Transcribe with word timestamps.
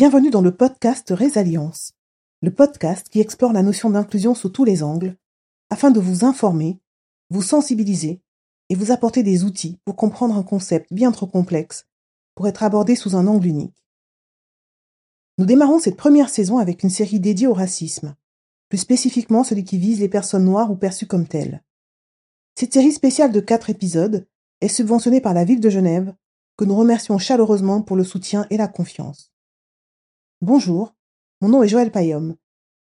Bienvenue 0.00 0.30
dans 0.30 0.42
le 0.42 0.54
podcast 0.54 1.08
Résalliance, 1.10 1.92
le 2.40 2.52
podcast 2.52 3.08
qui 3.08 3.18
explore 3.18 3.52
la 3.52 3.64
notion 3.64 3.90
d'inclusion 3.90 4.32
sous 4.32 4.48
tous 4.48 4.62
les 4.62 4.84
angles, 4.84 5.16
afin 5.70 5.90
de 5.90 5.98
vous 5.98 6.24
informer, 6.24 6.78
vous 7.30 7.42
sensibiliser 7.42 8.20
et 8.68 8.76
vous 8.76 8.92
apporter 8.92 9.24
des 9.24 9.42
outils 9.42 9.80
pour 9.84 9.96
comprendre 9.96 10.36
un 10.36 10.44
concept 10.44 10.94
bien 10.94 11.10
trop 11.10 11.26
complexe 11.26 11.88
pour 12.36 12.46
être 12.46 12.62
abordé 12.62 12.94
sous 12.94 13.16
un 13.16 13.26
angle 13.26 13.48
unique. 13.48 13.84
Nous 15.36 15.46
démarrons 15.46 15.80
cette 15.80 15.96
première 15.96 16.28
saison 16.28 16.58
avec 16.58 16.84
une 16.84 16.90
série 16.90 17.18
dédiée 17.18 17.48
au 17.48 17.54
racisme, 17.54 18.14
plus 18.68 18.78
spécifiquement 18.78 19.42
celui 19.42 19.64
qui 19.64 19.78
vise 19.78 19.98
les 19.98 20.08
personnes 20.08 20.44
noires 20.44 20.70
ou 20.70 20.76
perçues 20.76 21.08
comme 21.08 21.26
telles. 21.26 21.64
Cette 22.54 22.72
série 22.72 22.92
spéciale 22.92 23.32
de 23.32 23.40
quatre 23.40 23.68
épisodes 23.68 24.28
est 24.60 24.68
subventionnée 24.68 25.20
par 25.20 25.34
la 25.34 25.44
ville 25.44 25.60
de 25.60 25.70
Genève, 25.70 26.14
que 26.56 26.64
nous 26.64 26.76
remercions 26.76 27.18
chaleureusement 27.18 27.82
pour 27.82 27.96
le 27.96 28.04
soutien 28.04 28.46
et 28.50 28.56
la 28.56 28.68
confiance. 28.68 29.27
Bonjour, 30.40 30.94
mon 31.40 31.48
nom 31.48 31.64
est 31.64 31.68
Joëlle 31.68 31.90
Payom, 31.90 32.36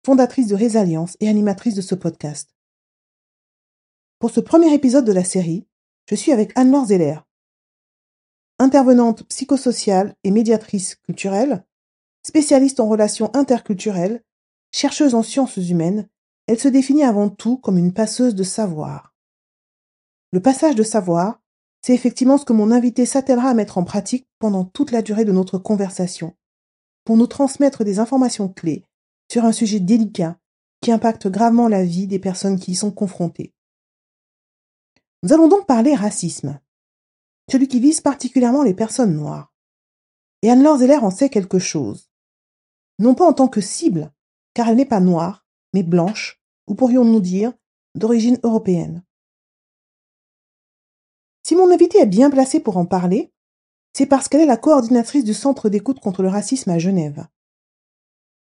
fondatrice 0.03 0.47
de 0.47 0.55
Résalliance 0.55 1.15
et 1.19 1.29
animatrice 1.29 1.75
de 1.75 1.81
ce 1.81 1.93
podcast. 1.93 2.55
Pour 4.17 4.31
ce 4.31 4.39
premier 4.39 4.73
épisode 4.73 5.05
de 5.05 5.11
la 5.11 5.23
série, 5.23 5.67
je 6.09 6.15
suis 6.15 6.31
avec 6.31 6.51
Anne-Laure 6.57 6.87
Zeller. 6.87 7.19
Intervenante 8.57 9.27
psychosociale 9.27 10.15
et 10.23 10.31
médiatrice 10.31 10.95
culturelle, 10.95 11.63
spécialiste 12.25 12.79
en 12.79 12.87
relations 12.89 13.29
interculturelles, 13.35 14.23
chercheuse 14.71 15.13
en 15.13 15.21
sciences 15.21 15.57
humaines, 15.57 16.09
elle 16.47 16.59
se 16.59 16.67
définit 16.67 17.03
avant 17.03 17.29
tout 17.29 17.59
comme 17.59 17.77
une 17.77 17.93
passeuse 17.93 18.33
de 18.33 18.43
savoir. 18.43 19.13
Le 20.31 20.39
passage 20.39 20.73
de 20.73 20.81
savoir, 20.81 21.43
c'est 21.83 21.93
effectivement 21.93 22.39
ce 22.39 22.45
que 22.45 22.53
mon 22.53 22.71
invité 22.71 23.05
s'attellera 23.05 23.49
à 23.49 23.53
mettre 23.53 23.77
en 23.77 23.83
pratique 23.83 24.27
pendant 24.39 24.65
toute 24.65 24.89
la 24.89 25.03
durée 25.03 25.25
de 25.25 25.31
notre 25.31 25.59
conversation 25.59 26.35
pour 27.05 27.15
nous 27.15 27.27
transmettre 27.27 27.85
des 27.85 27.99
informations 27.99 28.49
clés 28.49 28.83
sur 29.31 29.45
un 29.45 29.51
sujet 29.51 29.79
délicat 29.79 30.37
qui 30.81 30.91
impacte 30.91 31.27
gravement 31.27 31.67
la 31.67 31.83
vie 31.83 32.07
des 32.07 32.19
personnes 32.19 32.59
qui 32.59 32.71
y 32.71 32.75
sont 32.75 32.91
confrontées. 32.91 33.53
Nous 35.23 35.33
allons 35.33 35.47
donc 35.47 35.65
parler 35.65 35.95
racisme, 35.95 36.59
celui 37.51 37.67
qui 37.67 37.79
vise 37.79 38.01
particulièrement 38.01 38.63
les 38.63 38.73
personnes 38.73 39.15
noires. 39.15 39.53
Et 40.41 40.51
Anne-Laure 40.51 40.77
Zeller 40.77 40.97
en 40.97 41.09
sait 41.09 41.29
quelque 41.29 41.59
chose. 41.59 42.11
Non 42.99 43.15
pas 43.15 43.25
en 43.25 43.33
tant 43.33 43.47
que 43.47 43.61
cible, 43.61 44.11
car 44.53 44.69
elle 44.69 44.77
n'est 44.77 44.85
pas 44.85 44.99
noire, 44.99 45.45
mais 45.73 45.83
blanche, 45.83 46.41
ou 46.67 46.75
pourrions-nous 46.75 47.19
dire 47.19 47.53
d'origine 47.95 48.39
européenne. 48.43 49.03
Si 51.43 51.55
mon 51.55 51.71
invité 51.71 51.99
est 51.99 52.07
bien 52.07 52.29
placé 52.29 52.59
pour 52.59 52.77
en 52.77 52.85
parler, 52.85 53.31
c'est 53.95 54.05
parce 54.05 54.27
qu'elle 54.27 54.41
est 54.41 54.45
la 54.45 54.57
coordinatrice 54.57 55.23
du 55.23 55.33
Centre 55.33 55.69
d'écoute 55.69 56.01
contre 56.01 56.21
le 56.21 56.27
racisme 56.27 56.69
à 56.69 56.77
Genève. 56.77 57.27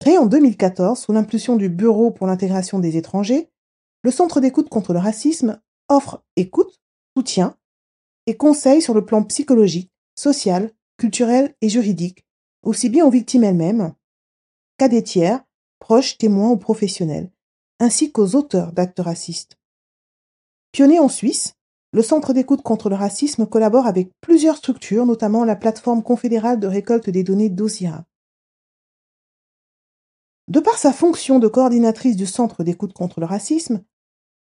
Créé 0.00 0.19
en 0.19 0.27
2014 0.27 0.98
sous 0.98 1.12
l'impulsion 1.12 1.55
du 1.55 1.69
Bureau 1.69 2.11
pour 2.11 2.27
l'intégration 2.27 2.80
des 2.80 2.97
étrangers, 2.97 3.48
le 4.03 4.11
Centre 4.11 4.41
d'écoute 4.41 4.69
contre 4.69 4.92
le 4.92 4.98
racisme 4.98 5.61
offre 5.89 6.25
écoute, 6.34 6.80
soutien 7.17 7.56
et 8.27 8.36
conseils 8.36 8.83
sur 8.83 8.95
le 8.95 9.05
plan 9.05 9.22
psychologique, 9.22 9.92
social, 10.17 10.72
culturel 10.97 11.55
et 11.61 11.69
juridique, 11.69 12.27
aussi 12.64 12.89
bien 12.89 13.06
aux 13.06 13.11
victimes 13.11 13.45
elles-mêmes 13.45 13.95
qu'à 14.77 14.89
des 14.89 15.05
tiers, 15.05 15.45
proches, 15.78 16.19
témoins 16.19 16.50
ou 16.50 16.56
professionnels, 16.56 17.30
ainsi 17.78 18.11
qu'aux 18.11 18.34
auteurs 18.34 18.73
d'actes 18.73 18.98
racistes. 18.98 19.56
Pionnier 20.73 20.98
en 20.98 21.08
Suisse, 21.08 21.55
le 21.92 22.03
Centre 22.03 22.33
d'écoute 22.33 22.62
contre 22.62 22.91
le 22.91 22.97
racisme 22.97 23.47
collabore 23.47 23.86
avec 23.86 24.11
plusieurs 24.20 24.56
structures, 24.56 25.07
notamment 25.07 25.45
la 25.45 25.57
plateforme 25.57 26.02
confédérale 26.02 26.61
de 26.61 26.67
récolte 26.67 27.08
des 27.08 27.23
données 27.23 27.48
d'OSIRA. 27.48 28.05
De 30.48 30.61
par 30.61 30.79
sa 30.79 30.92
fonction 30.92 31.39
de 31.39 31.48
coordinatrice 31.48 32.17
du 32.17 32.27
Centre 32.27 32.64
d'écoute 32.64 32.92
contre 32.92 33.20
le 33.20 33.27
racisme, 33.27 33.83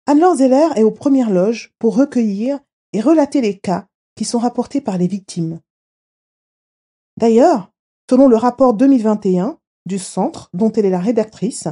Anne-Laure 0.07 0.37
Zeller 0.37 0.69
est 0.77 0.83
aux 0.83 0.91
premières 0.91 1.31
loges 1.31 1.75
pour 1.79 1.97
recueillir 1.97 2.61
et 2.93 3.01
relater 3.01 3.41
les 3.41 3.59
cas 3.59 3.87
qui 4.17 4.25
sont 4.25 4.39
rapportés 4.39 4.81
par 4.81 4.97
les 4.97 5.07
victimes. 5.07 5.61
D'ailleurs, 7.19 7.73
selon 8.09 8.29
le 8.29 8.37
rapport 8.37 8.75
2021 8.75 9.59
du 9.87 9.99
Centre, 9.99 10.51
dont 10.55 10.73
elle 10.73 10.87
est 10.87 10.91
la 10.91 11.01
rédactrice, 11.01 11.69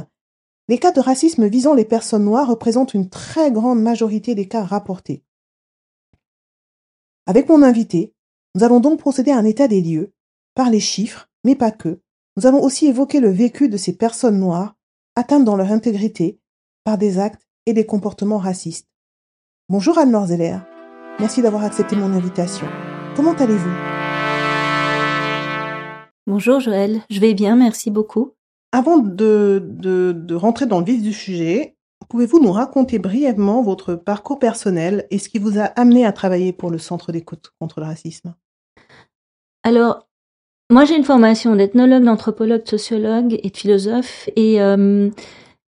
les 0.67 0.77
cas 0.77 0.91
de 0.91 0.99
racisme 0.99 1.47
visant 1.47 1.73
les 1.73 1.85
personnes 1.85 2.25
noires 2.25 2.47
représentent 2.47 2.93
une 2.93 3.09
très 3.09 3.51
grande 3.51 3.81
majorité 3.81 4.35
des 4.35 4.47
cas 4.47 4.63
rapportés. 4.63 5.23
Avec 7.29 7.49
mon 7.49 7.61
invité, 7.61 8.13
nous 8.55 8.63
allons 8.63 8.79
donc 8.79 8.99
procéder 8.99 9.31
à 9.31 9.37
un 9.37 9.43
état 9.43 9.67
des 9.67 9.81
lieux, 9.81 10.13
par 10.55 10.69
les 10.69 10.79
chiffres, 10.79 11.27
mais 11.43 11.55
pas 11.55 11.71
que. 11.71 11.99
Nous 12.37 12.47
allons 12.47 12.63
aussi 12.63 12.87
évoquer 12.87 13.19
le 13.19 13.29
vécu 13.29 13.67
de 13.67 13.75
ces 13.75 13.97
personnes 13.97 14.39
noires, 14.39 14.77
atteintes 15.17 15.43
dans 15.43 15.57
leur 15.57 15.73
intégrité, 15.73 16.39
par 16.85 16.97
des 16.97 17.19
actes 17.19 17.45
et 17.65 17.73
des 17.73 17.85
comportements 17.85 18.37
racistes. 18.37 18.87
Bonjour 19.67 19.97
Anne-Laure 19.97 20.27
Zeller. 20.27 20.59
Merci 21.19 21.41
d'avoir 21.41 21.65
accepté 21.65 21.97
mon 21.97 22.13
invitation. 22.13 22.65
Comment 23.17 23.33
allez-vous? 23.33 23.75
Bonjour 26.27 26.61
Joël, 26.61 27.01
je 27.09 27.19
vais 27.19 27.33
bien, 27.33 27.57
merci 27.57 27.91
beaucoup. 27.91 28.35
Avant 28.71 28.99
de, 28.99 29.67
de, 29.69 30.13
de 30.13 30.35
rentrer 30.35 30.65
dans 30.65 30.79
le 30.79 30.85
vif 30.85 31.01
du 31.01 31.11
sujet, 31.11 31.76
pouvez-vous 32.09 32.39
nous 32.41 32.51
raconter 32.51 32.99
brièvement 32.99 33.61
votre 33.61 33.95
parcours 33.95 34.39
personnel 34.39 35.07
et 35.11 35.17
ce 35.17 35.29
qui 35.29 35.39
vous 35.39 35.59
a 35.59 35.63
amené 35.63 36.05
à 36.05 36.11
travailler 36.11 36.53
pour 36.53 36.69
le 36.69 36.77
Centre 36.77 37.11
d'écoute 37.11 37.53
contre 37.59 37.79
le 37.79 37.85
racisme? 37.85 38.35
Alors, 39.63 40.07
moi 40.69 40.85
j'ai 40.85 40.95
une 40.95 41.03
formation 41.03 41.55
d'ethnologue, 41.55 42.03
d'anthropologue, 42.03 42.63
de 42.63 42.69
sociologue 42.69 43.39
et 43.43 43.49
de 43.49 43.57
philosophe 43.57 44.29
et 44.35 44.61
euh, 44.61 45.09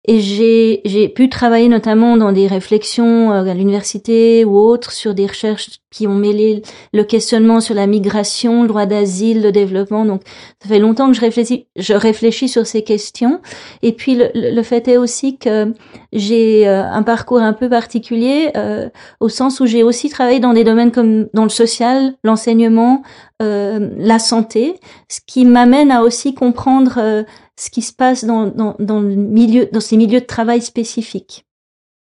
et 0.09 0.21
j'ai 0.21 1.07
pu 1.09 1.29
travailler 1.29 1.67
notamment 1.67 2.17
dans 2.17 2.31
des 2.31 2.47
réflexions 2.47 3.31
euh, 3.31 3.45
à 3.45 3.53
l'université 3.53 4.43
ou 4.43 4.57
autres 4.57 4.91
sur 4.91 5.13
des 5.13 5.27
recherches 5.27 5.81
qui 5.91 6.07
ont 6.07 6.15
mêlé 6.15 6.63
le 6.93 7.03
questionnement 7.03 7.59
sur 7.59 7.75
la 7.75 7.85
migration, 7.85 8.63
le 8.63 8.67
droit 8.67 8.87
d'asile, 8.87 9.43
le 9.43 9.51
développement. 9.51 10.05
Donc 10.05 10.21
ça 10.63 10.67
fait 10.67 10.79
longtemps 10.79 11.09
que 11.09 11.13
je 11.13 11.21
réfléchis 11.21 11.67
je 11.75 11.93
réfléchis 11.93 12.49
sur 12.49 12.65
ces 12.65 12.83
questions. 12.83 13.39
Et 13.83 13.93
puis 13.93 14.15
le, 14.15 14.31
le 14.33 14.63
fait 14.63 14.87
est 14.87 14.97
aussi 14.97 15.37
que 15.37 15.75
j'ai 16.11 16.67
euh, 16.67 16.83
un 16.83 17.03
parcours 17.03 17.41
un 17.41 17.53
peu 17.53 17.69
particulier 17.69 18.51
euh, 18.57 18.89
au 19.19 19.29
sens 19.29 19.59
où 19.59 19.67
j'ai 19.67 19.83
aussi 19.83 20.09
travaillé 20.09 20.39
dans 20.39 20.53
des 20.53 20.63
domaines 20.63 20.91
comme 20.91 21.27
dans 21.35 21.43
le 21.43 21.49
social, 21.49 22.15
l'enseignement, 22.23 23.03
euh, 23.43 23.89
la 23.97 24.17
santé, 24.17 24.73
ce 25.07 25.19
qui 25.25 25.45
m'amène 25.45 25.91
à 25.91 26.01
aussi 26.01 26.33
comprendre 26.33 27.25
ce 27.59 27.69
qui 27.69 27.81
se 27.81 27.93
passe 27.93 28.23
dans, 28.23 28.47
dans, 28.47 28.75
dans, 28.79 29.01
le 29.01 29.15
milieu, 29.15 29.67
dans 29.71 29.81
ces 29.81 29.97
milieux 29.97 30.21
de 30.21 30.25
travail 30.25 30.61
spécifiques. 30.61 31.45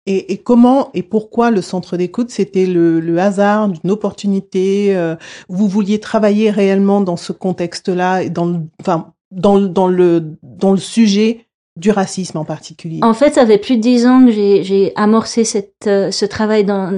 Et, 0.06 0.32
et 0.32 0.38
comment 0.38 0.90
et 0.94 1.02
pourquoi 1.02 1.50
le 1.50 1.62
centre 1.62 1.96
d'écoute 1.96 2.30
C'était 2.30 2.66
le, 2.66 2.98
le, 2.98 3.18
hasard 3.20 3.68
d'une 3.68 3.90
opportunité 3.90 4.96
euh, 4.96 5.14
Vous 5.48 5.68
vouliez 5.68 6.00
travailler 6.00 6.50
réellement 6.50 7.00
dans 7.02 7.16
ce 7.16 7.32
contexte-là, 7.32 8.28
dans, 8.28 8.64
enfin, 8.80 9.12
dans, 9.30 9.60
dans 9.60 9.86
le 9.86 10.36
dans 10.42 10.72
le 10.72 10.78
sujet 10.78 11.46
du 11.76 11.90
racisme 11.90 12.38
en 12.38 12.44
particulier? 12.44 12.98
En 13.02 13.14
fait, 13.14 13.34
ça 13.34 13.46
fait 13.46 13.58
plus 13.58 13.76
de 13.76 13.80
dix 13.80 14.06
ans 14.06 14.24
que 14.26 14.32
j'ai 14.32 14.92
amorcé 14.96 15.44
cette, 15.44 15.86
euh, 15.86 16.10
ce 16.10 16.24
travail 16.24 16.64
dans, 16.64 16.92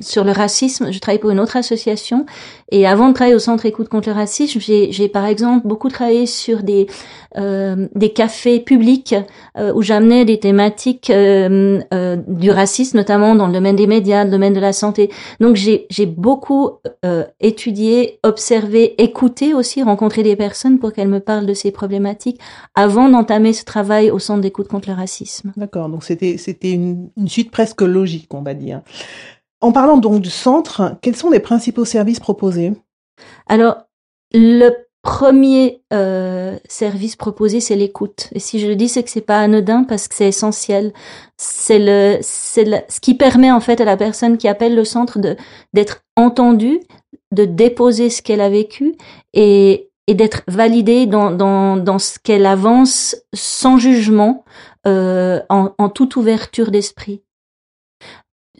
sur 0.00 0.24
le 0.24 0.32
racisme. 0.32 0.92
Je 0.92 0.98
travaille 0.98 1.18
pour 1.18 1.30
une 1.30 1.40
autre 1.40 1.56
association 1.56 2.26
et 2.70 2.86
avant 2.86 3.08
de 3.08 3.14
travailler 3.14 3.34
au 3.34 3.40
Centre 3.40 3.66
Écoute 3.66 3.88
contre 3.88 4.08
le 4.08 4.14
racisme, 4.14 4.60
j'ai 4.60 5.08
par 5.08 5.26
exemple 5.26 5.66
beaucoup 5.66 5.88
travaillé 5.88 6.26
sur 6.26 6.62
des 6.62 6.86
euh, 7.36 7.86
des 7.94 8.12
cafés 8.12 8.58
publics 8.60 9.14
euh, 9.56 9.72
où 9.72 9.82
j'amenais 9.82 10.24
des 10.24 10.40
thématiques 10.40 11.10
euh, 11.10 11.80
euh, 11.94 12.16
du 12.26 12.50
racisme, 12.50 12.96
notamment 12.96 13.34
dans 13.34 13.46
le 13.46 13.52
domaine 13.52 13.76
des 13.76 13.86
médias, 13.86 14.24
le 14.24 14.30
domaine 14.30 14.52
de 14.52 14.60
la 14.60 14.72
santé. 14.72 15.10
Donc 15.38 15.56
j'ai 15.56 16.06
beaucoup 16.06 16.70
étudié, 17.40 18.18
observé, 18.22 19.00
écouté 19.02 19.54
aussi, 19.54 19.82
rencontré 19.82 20.22
des 20.22 20.36
personnes 20.36 20.78
pour 20.78 20.92
qu'elles 20.92 21.08
me 21.08 21.20
parlent 21.20 21.46
de 21.46 21.54
ces 21.54 21.70
problématiques 21.70 22.40
avant 22.74 23.08
d'entamer 23.08 23.52
ce 23.52 23.64
travail 23.64 24.10
au 24.10 24.18
Centre 24.18 24.40
d'écoute 24.40 24.68
contre 24.68 24.88
le 24.88 24.94
racisme. 24.94 25.52
D'accord, 25.56 25.88
donc 25.88 26.04
c'était 26.04 26.36
c'était 26.36 26.72
une, 26.72 27.10
une 27.16 27.28
suite 27.28 27.50
presque 27.50 27.82
logique, 27.82 28.32
on 28.34 28.42
va 28.42 28.54
dire. 28.54 28.82
En 29.60 29.72
parlant 29.72 29.98
donc 29.98 30.20
du 30.20 30.30
centre, 30.30 30.96
quels 31.02 31.16
sont 31.16 31.30
les 31.30 31.40
principaux 31.40 31.84
services 31.84 32.20
proposés? 32.20 32.72
Alors, 33.46 33.76
le 34.32 34.70
premier 35.02 35.82
euh, 35.92 36.58
service 36.68 37.16
proposé, 37.16 37.60
c'est 37.60 37.76
l'écoute. 37.76 38.28
Et 38.32 38.38
si 38.38 38.58
je 38.60 38.66
le 38.66 38.76
dis, 38.76 38.88
c'est 38.88 39.02
que 39.02 39.10
c'est 39.10 39.20
pas 39.20 39.40
anodin 39.40 39.84
parce 39.84 40.08
que 40.08 40.14
c'est 40.14 40.28
essentiel. 40.28 40.92
C'est 41.36 41.78
le, 41.78 42.18
c'est 42.22 42.86
ce 42.90 43.00
qui 43.00 43.14
permet 43.14 43.50
en 43.50 43.60
fait 43.60 43.80
à 43.80 43.84
la 43.84 43.96
personne 43.96 44.38
qui 44.38 44.48
appelle 44.48 44.74
le 44.74 44.84
centre 44.84 45.18
de 45.18 45.36
d'être 45.72 46.02
entendue, 46.16 46.80
de 47.32 47.44
déposer 47.44 48.10
ce 48.10 48.22
qu'elle 48.22 48.40
a 48.40 48.50
vécu 48.50 48.94
et, 49.32 49.90
et 50.06 50.14
d'être 50.14 50.42
validée 50.48 51.06
dans, 51.06 51.30
dans, 51.30 51.76
dans 51.76 51.98
ce 51.98 52.18
qu'elle 52.18 52.46
avance 52.46 53.16
sans 53.34 53.78
jugement, 53.78 54.44
euh, 54.86 55.40
en, 55.48 55.70
en 55.78 55.88
toute 55.88 56.16
ouverture 56.16 56.70
d'esprit 56.70 57.22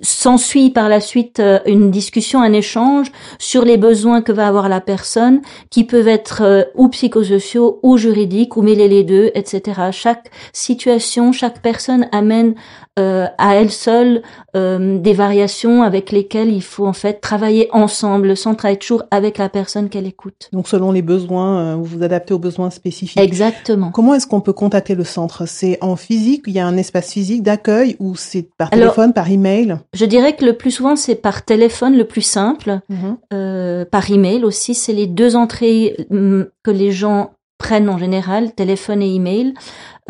s'ensuit 0.02 0.70
par 0.70 0.88
la 0.88 1.00
suite 1.00 1.40
euh, 1.40 1.58
une 1.66 1.90
discussion, 1.90 2.40
un 2.40 2.52
échange 2.52 3.10
sur 3.38 3.64
les 3.64 3.76
besoins 3.76 4.22
que 4.22 4.32
va 4.32 4.46
avoir 4.46 4.68
la 4.68 4.80
personne, 4.80 5.40
qui 5.70 5.84
peuvent 5.84 6.08
être 6.08 6.42
euh, 6.42 6.64
ou 6.74 6.88
psychosociaux 6.88 7.80
ou 7.82 7.96
juridiques 7.96 8.56
ou 8.56 8.62
mêler 8.62 8.88
les 8.88 9.04
deux, 9.04 9.30
etc. 9.34 9.90
Chaque 9.92 10.30
situation, 10.52 11.32
chaque 11.32 11.60
personne 11.62 12.08
amène 12.12 12.54
euh, 12.98 13.26
à 13.38 13.54
elle 13.56 13.70
seule 13.70 14.22
euh, 14.56 14.98
des 14.98 15.12
variations 15.12 15.82
avec 15.82 16.10
lesquelles 16.10 16.52
il 16.52 16.62
faut 16.62 16.86
en 16.86 16.92
fait 16.92 17.20
travailler 17.20 17.68
ensemble. 17.72 18.28
Le 18.28 18.34
centre 18.34 18.64
est 18.66 18.76
toujours 18.76 19.04
avec 19.10 19.38
la 19.38 19.48
personne 19.48 19.88
qu'elle 19.88 20.06
écoute. 20.06 20.48
Donc 20.52 20.68
selon 20.68 20.92
les 20.92 21.02
besoins, 21.02 21.76
vous 21.76 21.84
vous 21.84 22.02
adaptez 22.02 22.34
aux 22.34 22.38
besoins 22.38 22.70
spécifiques. 22.70 23.20
Exactement. 23.20 23.90
Comment 23.90 24.14
est-ce 24.14 24.26
qu'on 24.26 24.40
peut 24.40 24.52
contacter 24.52 24.94
le 24.94 25.04
centre? 25.04 25.46
C'est 25.46 25.78
en 25.80 25.96
physique, 25.96 26.44
il 26.46 26.54
y 26.54 26.58
a 26.58 26.66
un 26.66 26.76
espace 26.76 27.12
physique 27.12 27.42
d'accueil 27.42 27.96
ou 28.00 28.16
c'est 28.16 28.48
par 28.56 28.70
téléphone, 28.70 29.12
par 29.12 29.30
email? 29.30 29.76
je 29.94 30.04
dirais 30.04 30.34
que 30.34 30.44
le 30.44 30.56
plus 30.56 30.70
souvent 30.70 30.96
c'est 30.96 31.14
par 31.14 31.44
téléphone, 31.44 31.96
le 31.96 32.04
plus 32.04 32.22
simple, 32.22 32.80
mhm. 32.88 33.16
euh, 33.32 33.84
par 33.84 34.10
email 34.10 34.44
aussi. 34.44 34.74
C'est 34.74 34.92
les 34.92 35.06
deux 35.06 35.36
entrées 35.36 36.06
mm, 36.10 36.42
que 36.62 36.70
les 36.70 36.92
gens 36.92 37.32
prennent 37.58 37.88
en 37.88 37.98
général, 37.98 38.52
téléphone 38.54 39.02
et 39.02 39.14
email. 39.14 39.54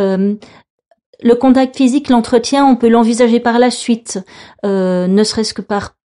Euh, 0.00 0.34
le 1.22 1.34
contact 1.34 1.76
physique, 1.76 2.08
l'entretien, 2.08 2.66
on 2.66 2.76
peut 2.76 2.88
l'envisager 2.88 3.40
par 3.40 3.58
la 3.58 3.70
suite, 3.70 4.20
euh, 4.64 5.06
ne 5.06 5.24
serait-ce 5.24 5.54
que 5.54 5.62
par 5.62 5.96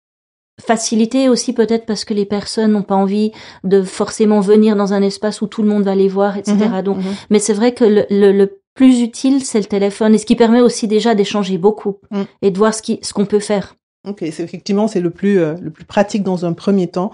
facilité 0.61 1.27
aussi 1.27 1.53
peut-être 1.53 1.85
parce 1.85 2.05
que 2.05 2.13
les 2.13 2.25
personnes 2.25 2.71
n'ont 2.71 2.83
pas 2.83 2.95
envie 2.95 3.33
de 3.65 3.81
forcément 3.81 4.39
venir 4.39 4.77
dans 4.77 4.93
un 4.93 5.01
espace 5.01 5.41
où 5.41 5.47
tout 5.47 5.61
le 5.61 5.67
monde 5.67 5.83
va 5.83 5.95
les 5.95 6.07
voir, 6.07 6.37
etc. 6.37 6.55
Mhm. 6.55 6.81
Donc, 6.81 6.97
mhm. 6.97 7.03
mais 7.29 7.39
c'est 7.39 7.53
vrai 7.53 7.73
que 7.73 7.83
le, 7.83 8.31
le 8.31 8.61
plus 8.75 9.01
utile, 9.01 9.43
c'est 9.43 9.59
le 9.59 9.65
téléphone, 9.65 10.13
et 10.13 10.17
ce 10.17 10.25
qui 10.25 10.35
permet 10.35 10.61
aussi 10.61 10.87
déjà 10.87 11.15
d'échanger 11.15 11.57
beaucoup 11.57 11.97
mm. 12.11 12.23
et 12.41 12.51
de 12.51 12.57
voir 12.57 12.73
ce 12.73 12.81
qui, 12.81 12.99
ce 13.01 13.13
qu'on 13.13 13.25
peut 13.25 13.39
faire. 13.39 13.75
Ok, 14.07 14.19
c'est 14.31 14.43
effectivement 14.43 14.87
c'est 14.87 14.99
le 14.99 15.09
plus 15.09 15.39
euh, 15.39 15.55
le 15.61 15.71
plus 15.71 15.85
pratique 15.85 16.23
dans 16.23 16.45
un 16.45 16.53
premier 16.53 16.87
temps, 16.87 17.11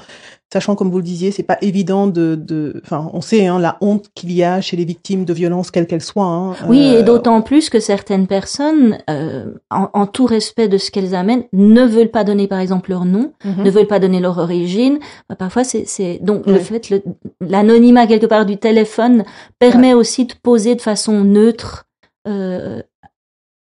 sachant 0.51 0.75
comme 0.75 0.89
vous 0.91 0.97
le 0.97 1.03
disiez, 1.03 1.31
c'est 1.31 1.43
pas 1.43 1.57
évident 1.61 2.07
de 2.07 2.35
de, 2.35 2.81
enfin 2.83 3.09
on 3.13 3.21
sait 3.21 3.47
hein, 3.47 3.59
la 3.59 3.77
honte 3.81 4.09
qu'il 4.13 4.31
y 4.31 4.43
a 4.43 4.59
chez 4.61 4.75
les 4.75 4.83
victimes 4.83 5.23
de 5.23 5.33
violences 5.33 5.71
quelles 5.71 5.87
qu'elles 5.87 6.01
soient. 6.01 6.25
Hein, 6.25 6.55
oui, 6.67 6.79
et 6.79 6.97
euh, 6.97 7.01
d'autant 7.03 7.41
plus 7.41 7.69
que 7.69 7.79
certaines 7.79 8.27
personnes, 8.27 8.97
euh, 9.09 9.45
en, 9.69 10.05
tout 10.05 10.25
respect 10.25 10.67
de 10.67 10.77
ce 10.77 10.91
qu'elles 10.91 11.15
amènent, 11.15 11.45
ne 11.53 11.83
veulent 11.83 12.11
pas 12.11 12.23
donner 12.23 12.47
par 12.47 12.59
exemple 12.59 12.89
leur 12.89 13.05
nom, 13.05 13.31
mhm. 13.45 13.63
ne 13.63 13.69
veulent 13.69 13.87
pas 13.87 13.99
donner 13.99 14.19
leur 14.19 14.37
origine. 14.37 14.99
Bah, 15.29 15.35
parfois 15.35 15.63
c'est 15.63 15.85
c'est 15.87 16.19
donc 16.21 16.45
le 16.45 16.59
fait 16.59 16.93
l'anonymat 17.39 18.07
quelque 18.07 18.25
part 18.25 18.45
du 18.45 18.57
téléphone 18.57 19.23
permet 19.59 19.93
aussi 19.93 20.25
de 20.25 20.33
poser 20.41 20.75
de 20.75 20.81
façon 20.81 21.23
neutre 21.23 21.85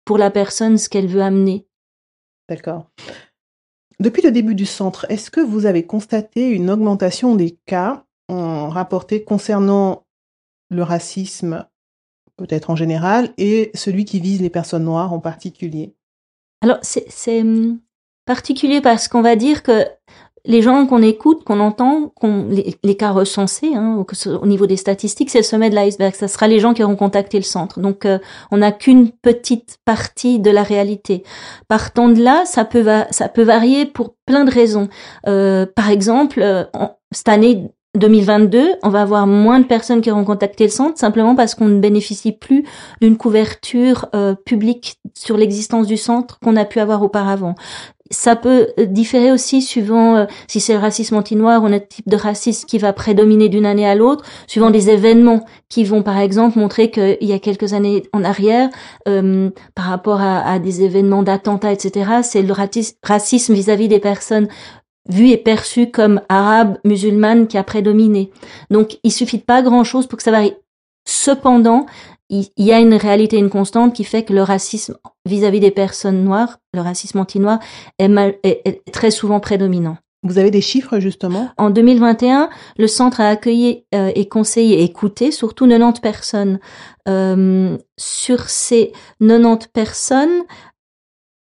pour 0.06 0.18
la 0.18 0.32
personne 0.32 0.80
ce 0.80 0.90
qu'elle 0.90 1.06
veut 1.06 1.22
amener. 1.22 1.68
D'accord. 2.50 2.90
Depuis 4.00 4.22
le 4.22 4.32
début 4.32 4.56
du 4.56 4.66
centre, 4.66 5.06
est-ce 5.10 5.30
que 5.30 5.40
vous 5.40 5.66
avez 5.66 5.86
constaté 5.86 6.50
une 6.50 6.70
augmentation 6.70 7.36
des 7.36 7.52
cas 7.66 8.06
rapportés 8.28 9.24
concernant 9.24 10.06
le 10.70 10.84
racisme, 10.84 11.66
peut-être 12.38 12.70
en 12.70 12.76
général, 12.76 13.34
et 13.38 13.72
celui 13.74 14.06
qui 14.06 14.20
vise 14.20 14.42
les 14.42 14.50
personnes 14.50 14.84
noires 14.84 15.14
en 15.14 15.20
particulier? 15.20 15.96
Alors, 16.62 16.78
c'est 16.82 17.42
hum, 17.42 17.80
particulier 18.26 18.82
parce 18.82 19.08
qu'on 19.08 19.22
va 19.22 19.36
dire 19.36 19.64
que 19.64 19.86
les 20.50 20.64
gens 20.64 20.88
qu'on 20.88 21.04
écoute, 21.04 21.44
qu'on 21.44 21.60
entend, 21.60 22.12
qu'on 22.20 22.48
les, 22.50 22.96
cas 22.96 23.12
recensés 23.12 23.76
hein, 23.76 24.04
au, 24.26 24.48
niveau 24.48 24.66
des 24.66 24.78
statistiques, 24.78 25.30
c'est 25.30 25.38
le 25.38 25.44
sommet 25.44 25.70
de 25.70 25.76
l'iceberg. 25.76 26.16
Ça 26.16 26.28
sera 26.28 26.48
les 26.48 26.60
gens 26.60 26.74
qui 26.74 26.84
auront 26.84 26.96
contacté 26.96 27.38
le 27.38 27.44
centre. 27.44 27.80
Donc, 27.80 28.04
euh, 28.06 28.18
on 28.50 28.58
n'a 28.58 28.72
qu'une 28.72 29.12
petite 29.12 29.78
partie 29.86 30.40
de 30.40 30.50
la 30.50 30.64
réalité. 30.64 31.24
Partant 31.68 32.10
de 32.10 32.22
là, 32.22 32.46
ça 32.46 32.66
peut 32.66 33.44
varier 33.44 33.86
pour 33.86 34.16
plein 34.26 34.44
de 34.44 34.52
raisons. 34.52 34.90
Euh, 35.28 35.68
par 35.68 35.92
exemple, 35.92 36.42
euh, 36.42 36.64
cette 37.12 37.30
année 37.30 37.70
2022, 37.96 38.72
on 38.82 38.90
va 38.90 39.04
avoir 39.04 39.28
moins 39.28 39.60
de 39.60 39.66
personnes 39.66 40.02
qui 40.02 40.10
auront 40.10 40.26
contacté 40.26 40.64
le 40.64 40.72
centre 40.72 40.98
simplement 40.98 41.36
parce 41.36 41.54
qu'on 41.54 41.68
ne 41.68 41.80
bénéficie 41.80 42.32
plus 42.32 42.64
d'une 43.02 43.18
couverture 43.18 44.08
publique 44.46 45.00
sur 45.16 45.38
l'existence 45.38 45.88
du 45.88 45.98
centre 45.98 46.40
qu'on 46.40 46.56
a 46.56 46.66
pu 46.66 46.80
avoir 46.80 47.02
auparavant 47.02 47.56
ça 48.12 48.36
peut 48.36 48.70
euh, 48.80 48.86
différer 48.86 49.32
aussi 49.32 49.62
suivant 49.62 50.16
euh, 50.16 50.26
si 50.48 50.60
c'est 50.60 50.74
le 50.74 50.80
racisme 50.80 51.16
anti-noir 51.16 51.64
ou 51.64 51.68
un 51.68 51.80
type 51.80 52.08
de 52.08 52.16
racisme 52.16 52.66
qui 52.68 52.78
va 52.78 52.94
prédominer 52.94 53.50
d'une 53.50 53.66
année 53.66 53.88
à 53.88 53.96
l'autre, 53.96 54.26
suivant 54.48 54.72
des 54.72 54.90
événements 54.90 55.46
qui 55.70 55.84
vont 55.84 56.02
par 56.02 56.18
exemple 56.18 56.58
montrer 56.58 56.90
qu'il 56.92 57.18
y 57.22 57.34
a 57.34 57.40
quelques 57.40 57.74
années 57.74 58.04
en 58.14 58.24
arrière, 58.24 58.70
euh, 59.08 59.50
par 59.76 59.86
rapport 59.86 60.22
à, 60.22 60.60
des 60.60 60.84
événements 60.84 61.24
d'attentats, 61.24 61.72
etc., 61.72 62.22
c'est 62.24 62.42
le 62.42 62.54
racisme 63.04 63.54
vis-à-vis 63.54 63.88
des 63.88 64.00
personnes 64.00 64.48
vues 65.08 65.30
et 65.30 65.38
perçues 65.38 65.92
comme 65.92 66.22
arabes, 66.30 66.78
musulmanes 66.84 67.48
qui 67.48 67.58
a 67.58 67.64
prédominé. 67.64 68.32
Donc 68.70 69.00
il 69.04 69.12
suffit 69.12 69.38
de 69.38 69.44
pas 69.44 69.62
grand-chose 69.62 70.08
pour 70.08 70.18
que 70.18 70.24
ça 70.24 70.32
varie. 70.32 70.54
Cependant, 71.06 71.86
il 72.30 72.48
y 72.58 72.72
a 72.72 72.80
une 72.80 72.94
réalité, 72.94 73.38
une 73.38 73.50
constante 73.50 73.94
qui 73.94 74.04
fait 74.04 74.24
que 74.24 74.34
le 74.34 74.44
racisme 74.44 74.96
vis-à-vis 75.26 75.60
des 75.60 75.72
personnes 75.72 76.24
noires, 76.24 76.60
le 76.74 76.82
racisme 76.82 77.20
anti-noir, 77.20 77.60
est, 77.98 78.92
très 78.92 79.12
souvent 79.12 79.40
prédominant. 79.40 79.98
Vous 80.24 80.38
avez 80.38 80.52
des 80.52 80.62
chiffres 80.62 81.00
justement? 81.00 81.50
En 81.58 81.70
2021, 81.70 82.50
le 82.78 82.88
centre 82.88 83.22
a 83.22 83.30
accueilli 83.30 83.86
euh, 83.96 84.12
et 84.16 84.28
conseillé 84.28 84.82
et 84.82 84.84
écouté 84.84 85.32
surtout 85.32 85.66
90 85.66 86.02
personnes. 86.02 86.60
Euh, 87.08 87.78
sur 87.98 88.50
ces 88.50 88.92
90 89.22 89.70
personnes, 89.70 90.44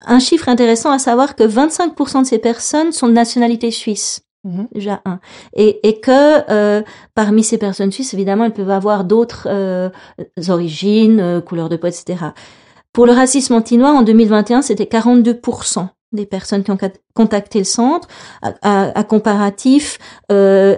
un 0.02 0.20
chiffre 0.20 0.50
intéressant 0.50 0.92
à 0.92 1.00
savoir 1.00 1.36
que 1.36 1.44
25% 1.44 2.22
de 2.22 2.28
ces 2.28 2.38
personnes 2.38 2.92
sont 2.92 3.08
de 3.08 3.14
nationalité 3.14 3.72
suisse. 3.72 4.25
Mhm. 4.46 4.68
Un. 5.06 5.20
Et, 5.54 5.88
et 5.88 6.00
que 6.00 6.52
euh, 6.52 6.84
parmi 7.16 7.44
ces 7.44 7.58
personnes 7.58 7.92
suisses, 7.92 8.14
évidemment, 8.14 8.46
elles 8.46 8.54
peuvent 8.54 8.70
avoir 8.70 9.04
d'autres 9.04 9.48
euh, 9.50 9.90
origines, 10.48 11.20
euh, 11.20 11.42
couleurs 11.42 11.68
de 11.68 11.78
peau, 11.78 11.88
etc. 11.88 12.28
Pour 12.94 13.08
le 13.08 13.12
racisme 13.12 13.56
anti-noir, 13.56 13.96
en 13.96 14.04
2021, 14.04 14.62
c'était 14.62 14.86
42% 14.86 15.88
des 16.14 16.28
personnes 16.28 16.64
qui 16.64 16.72
ont 16.72 16.78
contacté 17.16 17.58
le 17.58 17.66
centre. 17.66 18.08
À, 18.42 18.98
à, 18.98 19.04
comparatif, 19.04 19.98
euh, 20.32 20.78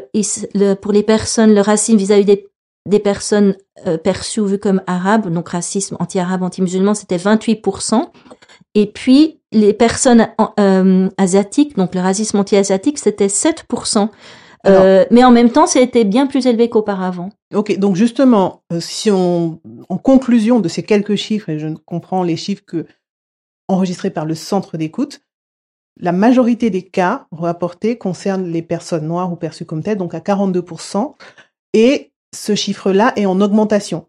pour 0.82 0.94
les 0.94 1.04
personnes, 1.04 1.54
le 1.54 1.62
racisme 1.62 1.98
vis-à-vis 1.98 2.26
des, 2.26 2.48
des 2.88 3.00
personnes 3.00 3.56
perçues 4.04 4.40
ou 4.40 4.48
vues 4.48 4.58
comme 4.58 4.82
arabes, 4.88 5.32
donc 5.32 5.50
racisme 5.50 5.96
anti-arabe, 6.00 6.42
anti-musulman, 6.42 6.96
c'était 6.96 7.18
28%. 7.18 8.10
Et 8.74 8.88
puis, 8.88 9.37
les 9.52 9.74
personnes 9.74 10.28
euh, 10.60 11.10
asiatiques, 11.18 11.76
donc 11.78 11.96
le 11.96 12.02
racisme 12.02 12.38
anti-asiatique, 12.38 13.00
c'était 13.00 13.28
7%. 13.28 14.10
Euh, 14.66 15.06
mais 15.12 15.24
en 15.24 15.32
même 15.32 15.52
temps, 15.52 15.68
c'était 15.68 16.04
bien 16.04 16.28
plus 16.28 16.46
élevé 16.46 16.70
qu'auparavant. 16.70 17.30
Ok, 17.54 17.78
donc 17.78 17.96
justement, 17.96 18.64
euh, 18.74 18.80
si 18.80 19.10
on, 19.12 19.62
en 19.88 19.98
conclusion 19.98 20.60
de 20.60 20.68
ces 20.68 20.84
quelques 20.84 21.16
chiffres, 21.16 21.50
et 21.50 21.60
je 21.60 21.70
comprends 21.86 22.24
les 22.24 22.36
chiffres 22.36 22.64
que 22.66 22.86
enregistrés 23.70 24.10
par 24.10 24.26
le 24.26 24.36
centre 24.36 24.78
d'écoute, 24.78 25.22
la 26.00 26.12
majorité 26.12 26.70
des 26.70 26.84
cas 26.84 27.28
rapportés 27.32 27.98
concernent 27.98 28.48
les 28.48 28.62
personnes 28.62 29.08
noires 29.08 29.32
ou 29.32 29.36
perçues 29.36 29.66
comme 29.66 29.84
telles, 29.84 29.98
donc 29.98 30.14
à 30.14 30.20
42%, 30.20 31.16
et 31.74 32.12
ce 32.36 32.56
chiffre-là 32.56 33.14
est 33.16 33.26
en 33.26 33.40
augmentation. 33.40 34.08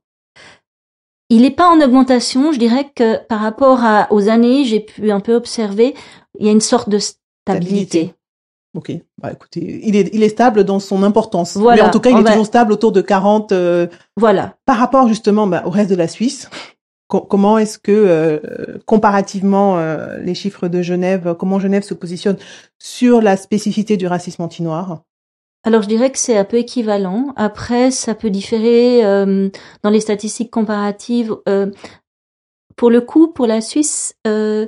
Il 1.30 1.42
n'est 1.42 1.50
pas 1.50 1.68
en 1.68 1.80
augmentation. 1.80 2.52
Je 2.52 2.58
dirais 2.58 2.90
que 2.94 3.25
par 3.26 3.40
rapport 3.40 3.85
à, 3.85 4.11
aux 4.11 4.28
années, 4.28 4.64
j'ai 4.64 4.80
pu 4.80 5.11
un 5.11 5.20
peu 5.20 5.35
observer, 5.35 5.94
il 6.38 6.47
y 6.47 6.49
a 6.49 6.52
une 6.52 6.61
sorte 6.61 6.88
de 6.88 6.99
stabilité. 6.99 8.14
Ok, 8.75 8.92
bah 9.20 9.32
écoutez, 9.32 9.80
il 9.85 9.97
est, 9.97 10.11
il 10.12 10.23
est 10.23 10.28
stable 10.28 10.64
dans 10.64 10.78
son 10.78 11.02
importance. 11.02 11.56
Voilà. 11.56 11.82
Mais 11.82 11.88
en 11.88 11.90
tout 11.90 12.00
cas, 12.00 12.11
il 12.11 12.18
est 12.18 12.25
toujours 12.25 12.47
stable 12.47 12.73
autour 12.73 12.92
de 12.92 13.00
40. 13.00 13.52
Euh, 13.52 13.87
voilà. 14.16 14.56
Par 14.66 14.76
rapport 14.76 15.08
justement 15.08 15.47
bah, 15.47 15.62
au 15.64 15.70
reste 15.70 15.90
de 15.90 15.97
la 15.97 16.06
Suisse, 16.06 16.50
comment 17.08 17.58
est-ce 17.58 17.78
que 17.78 17.92
euh, 17.92 18.78
comparativement 18.85 19.78
euh, 19.78 20.18
les 20.18 20.35
chiffres 20.35 20.68
de 20.68 20.82
Genève, 20.82 21.35
comment 21.38 21.58
Genève 21.58 21.82
se 21.82 21.94
positionne 21.94 22.37
sur 22.78 23.23
la 23.23 23.37
spécificité 23.37 23.97
du 23.97 24.06
racisme 24.06 24.42
anti-noir? 24.42 25.02
Alors 25.64 25.82
je 25.82 25.88
dirais 25.88 26.10
que 26.10 26.18
c'est 26.18 26.36
un 26.36 26.44
peu 26.44 26.58
équivalent. 26.58 27.32
Après, 27.36 27.90
ça 27.90 28.14
peut 28.14 28.30
différer 28.30 29.04
euh, 29.04 29.50
dans 29.82 29.90
les 29.90 30.00
statistiques 30.00 30.50
comparatives. 30.50 31.36
Euh, 31.48 31.70
pour 32.78 32.90
le 32.90 33.00
coup, 33.00 33.26
pour 33.26 33.48
la 33.48 33.60
Suisse, 33.60 34.14
euh, 34.24 34.66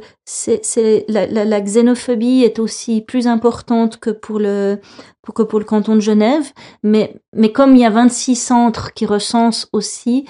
la, 1.08 1.26
la, 1.26 1.44
la, 1.44 1.60
xénophobie 1.60 2.42
est 2.42 2.58
aussi 2.58 3.02
plus 3.02 3.28
importante 3.28 3.98
que 4.00 4.10
pour 4.10 4.40
le 4.40 4.80
pour 5.22 5.32
que 5.32 5.42
pour 5.42 5.60
le 5.60 5.64
canton 5.64 5.94
de 5.94 6.00
Genève. 6.00 6.50
Mais 6.82 7.14
mais 7.36 7.52
comme 7.52 7.76
il 7.76 7.82
y 7.82 7.84
a 7.84 7.90
26 7.90 8.34
centres 8.34 8.92
qui 8.94 9.06
recensent 9.06 9.68
aussi 9.72 10.26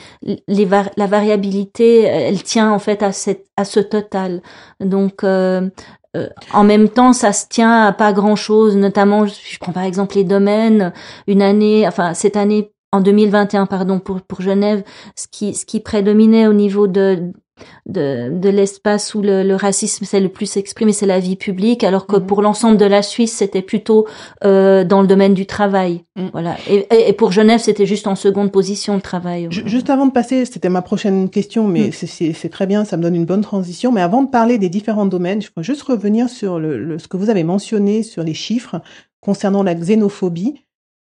les 0.47 0.67
la 0.67 1.07
variabilité, 1.07 2.03
elle 2.03 2.43
tient 2.43 2.71
en 2.71 2.79
fait 2.79 3.03
à 3.03 3.13
cette 3.13 3.47
à 3.57 3.65
ce 3.65 3.81
total. 3.81 4.43
Donc 4.81 5.25
euh, 5.25 5.71
euh, 6.17 6.29
en 6.53 6.65
même 6.65 6.89
temps, 6.89 7.13
ça 7.13 7.33
se 7.33 7.47
tient 7.49 7.87
à 7.87 7.93
pas 7.93 8.13
grand-chose, 8.13 8.77
notamment, 8.77 9.27
je 9.27 9.59
prends 9.61 9.73
par 9.73 9.85
exemple 9.85 10.17
les 10.17 10.25
domaines, 10.25 10.93
une 11.27 11.43
année, 11.43 11.87
enfin 11.87 12.15
cette 12.15 12.37
année 12.37 12.73
en 12.93 13.01
2021, 13.01 13.67
pardon, 13.67 14.01
pour, 14.01 14.21
pour 14.23 14.41
Genève, 14.41 14.83
ce 15.15 15.27
qui, 15.31 15.55
ce 15.55 15.65
qui 15.65 15.81
prédominait 15.81 16.49
au 16.49 16.53
niveau 16.53 16.89
de, 16.89 17.33
de, 17.87 18.31
de 18.39 18.49
l'espace 18.49 19.15
où 19.15 19.23
le, 19.23 19.43
le 19.43 19.55
racisme 19.55 20.05
s'est 20.05 20.21
le 20.21 20.29
plus 20.29 20.57
exprimé, 20.57 20.93
c'est 20.93 21.07
la 21.07 21.21
vie 21.21 21.37
publique, 21.37 21.85
alors 21.85 22.07
que 22.07 22.17
Mhm. 22.17 22.27
pour 22.27 22.43
l'ensemble 22.43 22.77
de 22.77 22.85
la 22.85 23.03
Suisse, 23.03 23.33
c'était 23.37 23.63
plutôt 23.63 24.07
euh, 24.45 24.85
dans 24.85 25.01
le 25.03 25.07
domaine 25.07 25.35
du 25.35 25.47
travail. 25.47 26.05
Mhm. 26.17 26.31
Voilà. 26.33 26.57
Et, 26.69 27.13
pour 27.13 27.33
Genève, 27.33 27.61
c'était 27.61 27.87
juste 27.87 28.07
en 28.07 28.15
seconde 28.15 28.53
position 28.53 28.95
le 28.95 29.01
travail. 29.01 29.49
Ju- 29.51 29.63
Juste 29.67 29.91
avant 29.91 30.07
de 30.07 30.13
passer, 30.13 30.45
c'était 30.45 30.69
ma 30.69 30.83
prochaine 30.83 31.29
question, 31.31 31.67
mais 31.67 31.89
Mm. 31.89 31.93
c'est- 32.33 32.49
très 32.49 32.67
bien, 32.67 32.85
ça 32.85 32.97
me 32.97 33.03
donne 33.03 33.15
une 33.17 33.25
bonne 33.27 33.41
transition. 33.43 33.93
Mais 33.93 34.01
avant 34.01 34.23
de 34.23 34.31
parler 34.31 34.59
des 34.59 34.69
différents 34.69 35.07
domaines, 35.07 35.41
je 35.43 35.49
voudrais 35.49 35.63
juste 35.65 35.83
revenir 35.83 36.29
sur 36.29 36.59
le, 36.59 36.79
le- 36.83 36.99
ce 36.99 37.09
que 37.09 37.17
vous 37.17 37.31
avez 37.31 37.45
mentionné 37.45 38.03
sur 38.03 38.23
les 38.23 38.35
chiffres 38.35 38.81
concernant 39.21 39.63
la 39.63 39.75
xénophobie. 39.75 40.65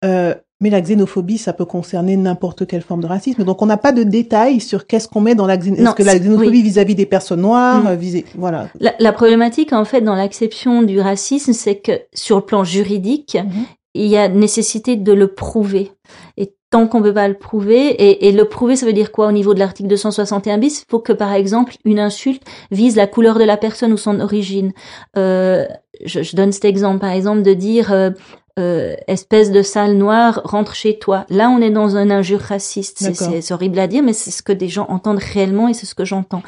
Euh, 0.06 0.34
mais 0.62 0.70
la 0.70 0.82
xénophobie, 0.82 1.38
ça 1.38 1.54
peut 1.54 1.66
concerner 1.66 2.18
n'importe 2.18 2.68
quelle 2.68 2.82
forme 2.82 3.02
de 3.02 3.08
racisme. 3.08 3.44
Donc, 3.44 3.62
on 3.62 3.66
n'a 3.66 3.78
pas 3.78 3.92
de 3.92 4.04
détails 4.04 4.60
sur 4.60 4.88
qu'est-ce 4.88 5.08
qu'on 5.08 5.22
met 5.22 5.36
dans 5.36 5.48
la 5.48 5.58
xénophobie. 5.58 5.84
Non, 5.84 5.92
Est-ce 5.92 5.96
que 5.98 6.04
la 6.04 6.12
c'est- 6.14 6.20
xénophobie 6.20 6.50
oui. 6.50 6.62
vis-à-vis 6.64 6.96
des 6.96 7.06
personnes 7.06 7.42
noires, 7.42 7.84
Mm. 7.84 7.88
euh, 7.88 7.96
visé, 7.96 8.26
voilà. 8.36 8.68
La, 8.80 8.94
la 9.00 9.14
problématique, 9.14 9.72
en 9.74 9.86
fait, 9.86 10.02
dans 10.02 10.16
l'acception 10.16 10.82
du 10.82 11.00
racisme, 11.00 11.54
c'est 11.54 11.78
que 11.78 11.94
sur 12.14 12.36
le 12.38 12.42
plan 12.44 12.64
juridique, 12.64 13.38
Mhm. 13.42 13.64
il 13.96 14.08
y 14.08 14.18
a 14.18 14.28
nécessité 14.28 14.96
de 14.98 15.14
le 15.14 15.28
prouver. 15.30 15.92
Et 16.38 16.54
tant 16.72 16.88
qu'on 16.88 17.02
peut 17.02 17.14
pas 17.14 17.28
le 17.28 17.34
prouver, 17.34 17.88
et, 17.88 18.28
et 18.28 18.32
le 18.32 18.46
prouver, 18.46 18.76
ça 18.76 18.86
veut 18.86 18.94
dire 18.94 19.12
quoi 19.12 19.28
au 19.28 19.32
niveau 19.32 19.54
de 19.56 19.60
l'article 19.60 19.90
261 19.90 20.58
bis? 20.60 20.82
Il 20.82 20.92
faut 20.92 21.00
que, 21.00 21.14
par 21.14 21.34
exemple, 21.34 21.74
une 21.86 22.00
insulte 22.00 22.44
vise 22.70 22.96
la 22.96 23.08
couleur 23.08 23.40
de 23.40 23.44
la 23.44 23.58
personne 23.58 23.92
ou 23.94 23.98
son 23.98 24.20
origine. 24.20 24.72
Euh, 25.18 25.66
je, 26.06 26.22
je 26.22 26.36
donne 26.36 26.52
cet 26.52 26.66
exemple, 26.66 27.00
par 27.00 27.10
exemple, 27.12 27.42
de 27.42 27.54
dire 27.56 27.92
euh, 27.92 28.12
euh, 28.60 28.96
espèce 29.08 29.52
de 29.52 29.62
sale 29.62 29.94
noire, 29.96 30.42
rentre 30.44 30.76
chez 30.76 31.00
toi. 31.00 31.26
Là, 31.30 31.50
on 31.50 31.60
est 31.62 31.70
dans 31.72 31.96
un 31.96 32.10
injure 32.12 32.40
raciste. 32.42 33.00
C'est- 33.00 33.52
horrible 33.54 33.80
à 33.80 33.88
dire, 33.88 34.04
mais 34.04 34.14
c'est 34.14 34.32
ce 34.32 34.44
que 34.44 34.52
des 34.54 34.68
gens 34.68 34.86
entendent 34.90 35.20
réellement 35.20 35.68
et 35.68 35.74
c'est 35.74 35.86
ce 35.86 35.96
que 35.96 36.06
j'entends. 36.06 36.44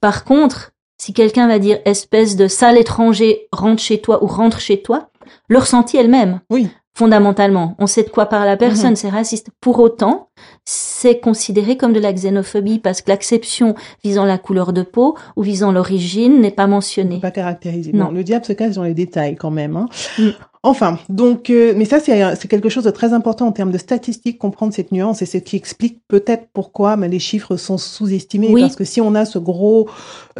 Par 0.00 0.24
contre, 0.24 0.72
si 0.98 1.12
quelqu'un 1.12 1.46
va 1.48 1.58
dire 1.58 1.78
espèce 1.84 2.36
de 2.36 2.48
sale 2.48 2.78
étranger, 2.78 3.48
rentre 3.52 3.82
chez 3.82 4.00
toi 4.00 4.22
ou 4.22 4.26
rentre 4.26 4.60
chez 4.60 4.82
toi, 4.82 5.10
le 5.48 5.58
ressenti 5.58 5.96
est 5.96 6.02
le 6.02 6.08
même. 6.08 6.40
Oui. 6.50 6.68
Fondamentalement, 6.94 7.74
on 7.78 7.86
sait 7.86 8.04
de 8.04 8.08
quoi 8.08 8.24
parle 8.26 8.46
la 8.46 8.56
personne, 8.56 8.96
c'est 8.96 9.10
raciste. 9.10 9.48
Pour 9.60 9.80
autant, 9.80 10.30
c'est 10.68 11.20
considéré 11.20 11.76
comme 11.76 11.92
de 11.92 12.00
la 12.00 12.12
xénophobie 12.12 12.80
parce 12.80 13.00
que 13.00 13.08
l'acception 13.10 13.76
visant 14.02 14.24
la 14.24 14.36
couleur 14.36 14.72
de 14.72 14.82
peau 14.82 15.16
ou 15.36 15.42
visant 15.42 15.70
l'origine 15.70 16.40
n'est 16.40 16.50
pas 16.50 16.66
mentionnée. 16.66 17.20
Pas 17.20 17.30
caractérisé. 17.30 17.92
Non. 17.92 18.06
Bon, 18.06 18.10
le 18.10 18.24
diable 18.24 18.44
se 18.44 18.52
cache 18.52 18.74
dans 18.74 18.82
les 18.82 18.92
détails 18.94 19.36
quand 19.36 19.52
même. 19.52 19.76
Hein. 19.76 19.88
Mm. 20.18 20.28
Enfin, 20.64 20.98
donc, 21.08 21.48
euh, 21.50 21.72
mais 21.76 21.84
ça 21.84 22.00
c'est 22.00 22.48
quelque 22.48 22.68
chose 22.68 22.82
de 22.82 22.90
très 22.90 23.12
important 23.12 23.46
en 23.46 23.52
termes 23.52 23.70
de 23.70 23.78
statistiques, 23.78 24.36
comprendre 24.38 24.74
cette 24.74 24.90
nuance 24.90 25.22
et 25.22 25.26
ce 25.26 25.38
qui 25.38 25.54
explique 25.54 26.00
peut-être 26.08 26.48
pourquoi 26.52 26.96
mais 26.96 27.08
les 27.08 27.20
chiffres 27.20 27.56
sont 27.56 27.78
sous-estimés 27.78 28.48
Oui. 28.50 28.62
parce 28.62 28.74
que 28.74 28.84
si 28.84 29.00
on 29.00 29.14
a 29.14 29.24
ce 29.24 29.38
gros, 29.38 29.88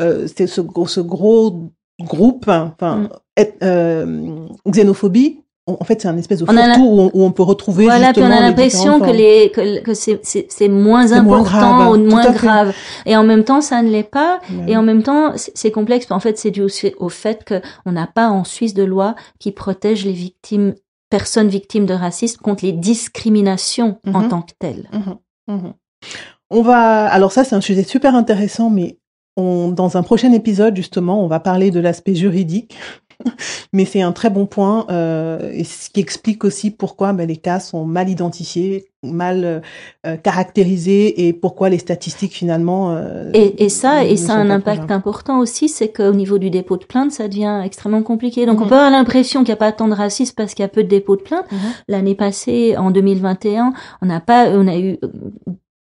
euh, 0.01 0.27
ce, 0.27 0.61
gros- 0.61 0.89
ce 0.89 0.99
gros 1.01 1.71
groupe, 2.01 2.49
hein, 2.49 2.75
enfin, 2.77 2.97
Mm. 3.39 3.43
euh, 3.63 4.47
xénophobie. 4.69 5.41
On- 5.67 5.77
En 5.81 5.85
fait, 5.85 6.01
c'est 6.01 6.09
un 6.09 6.17
espèce 6.17 6.41
de 6.41 6.47
On 6.49 6.53
la- 6.53 6.79
où, 6.79 7.01
on, 7.01 7.11
où 7.13 7.25
on 7.25 7.33
peut 7.33 7.43
retrouver 7.43 7.85
Voilà, 7.85 8.13
puis 8.13 8.23
on 8.23 8.27
justement 8.27 8.39
a 8.39 8.49
l'impression 8.49 8.93
que 9.01 9.05
formes. 9.07 9.17
les 9.17 9.51
que, 9.53 9.81
que 9.81 9.95
c'est 9.95 10.69
moins 10.69 11.13
important 11.13 11.43
grave, 11.43 11.91
ou 11.93 11.97
moins 12.05 12.23
fait. 12.23 12.33
grave. 12.35 12.75
Et 13.05 13.17
en 13.17 13.25
même 13.25 13.45
temps, 13.45 13.61
ça 13.61 13.83
ne 13.83 13.91
l'est 13.91 14.03
pas. 14.03 14.41
Ouais. 14.51 14.73
Et 14.73 14.77
en 14.77 14.83
même 14.83 15.03
temps, 15.03 15.33
c'est 15.37 15.71
complexe. 15.71 16.07
En 16.11 16.21
fait, 16.21 16.39
c'est 16.39 16.51
dû 16.51 16.63
aussi 16.63 16.93
au 16.99 17.09
fait 17.09 17.45
que 17.45 17.61
on 17.85 17.93
n'a 17.93 18.07
pas 18.07 18.29
en 18.29 18.45
Suisse 18.45 18.75
de 18.75 18.85
loi 18.85 19.15
qui 19.39 19.51
protège 19.53 20.05
les 20.05 20.13
victimes, 20.13 20.75
personnes 21.11 21.49
victimes 21.49 21.87
de 21.87 21.95
racisme 21.95 22.41
contre 22.43 22.65
les 22.65 22.73
discriminations 22.73 23.99
en 24.13 24.21
Mhm. 24.23 24.29
tant 24.29 24.43
que 24.43 24.53
telles. 24.59 24.89
Mhm, 24.93 25.17
mhm. 25.57 25.73
On 26.51 26.63
va, 26.63 27.07
alors 27.07 27.33
ça 27.33 27.43
c'est 27.45 27.57
un 27.57 27.61
sujet 27.61 27.83
super 27.83 28.15
intéressant, 28.15 28.71
mais 28.71 28.99
on, 29.37 29.69
dans 29.69 29.97
un 29.97 30.03
prochain 30.03 30.33
épisode 30.33 30.77
justement, 30.77 31.23
on 31.25 31.27
va 31.27 31.41
parler 31.41 31.71
de 31.71 31.81
l'aspect 31.81 32.15
juridique. 32.15 32.77
Mais 33.73 33.85
c'est 33.85 34.03
un 34.03 34.13
très 34.13 34.31
bon 34.31 34.47
point, 34.47 34.87
euh, 34.91 35.51
et 35.53 35.65
ce 35.65 35.91
qui 35.91 36.01
explique 36.01 36.45
aussi 36.45 36.71
pourquoi 36.71 37.13
ben, 37.13 37.27
les 37.27 37.37
cas 37.37 37.61
sont 37.61 37.85
mal 37.85 38.09
identifiés, 38.09 38.87
mal 39.03 39.63
euh, 40.07 40.17
caractérisés, 40.17 41.27
et 41.27 41.33
pourquoi 41.33 41.69
les 41.69 41.79
statistiques 41.79 42.33
finalement. 42.33 42.95
euh, 42.97 43.31
Et, 43.35 43.65
et 43.65 43.69
ça, 43.69 44.05
et 44.05 44.17
ça 44.17 44.35
a 44.35 44.37
un 44.39 44.51
impact 44.51 44.91
important 44.91 45.39
aussi, 45.39 45.69
c'est 45.69 45.89
qu'au 45.89 46.13
niveau 46.13 46.39
du 46.39 46.51
dépôt 46.51 46.77
de 46.77 46.85
plainte, 46.85 47.13
ça 47.13 47.29
devient 47.29 47.63
extrêmement 47.65 48.03
compliqué. 48.03 48.47
Donc, 48.47 48.61
on 48.61 48.65
Mhm. 48.65 48.69
peut 48.69 48.75
avoir 48.75 48.91
l'impression 48.91 49.41
qu'il 49.41 49.49
n'y 49.51 49.55
a 49.55 49.57
pas 49.57 49.73
tant 49.73 49.89
de 49.89 49.95
racisme 49.95 50.35
parce 50.37 50.55
qu'il 50.55 50.63
y 50.63 50.67
a 50.67 50.69
peu 50.69 50.83
de 50.83 50.89
dépôts 50.89 51.17
de 51.17 51.23
plainte. 51.23 51.47
Mhm. 51.53 51.59
L'année 51.89 52.15
passée, 52.15 52.77
en 52.77 52.91
2021, 52.91 53.73
on 54.03 54.07
n'a 54.07 54.21
pas, 54.21 54.49
on 54.51 54.67
a 54.67 54.77
eu 54.79 54.99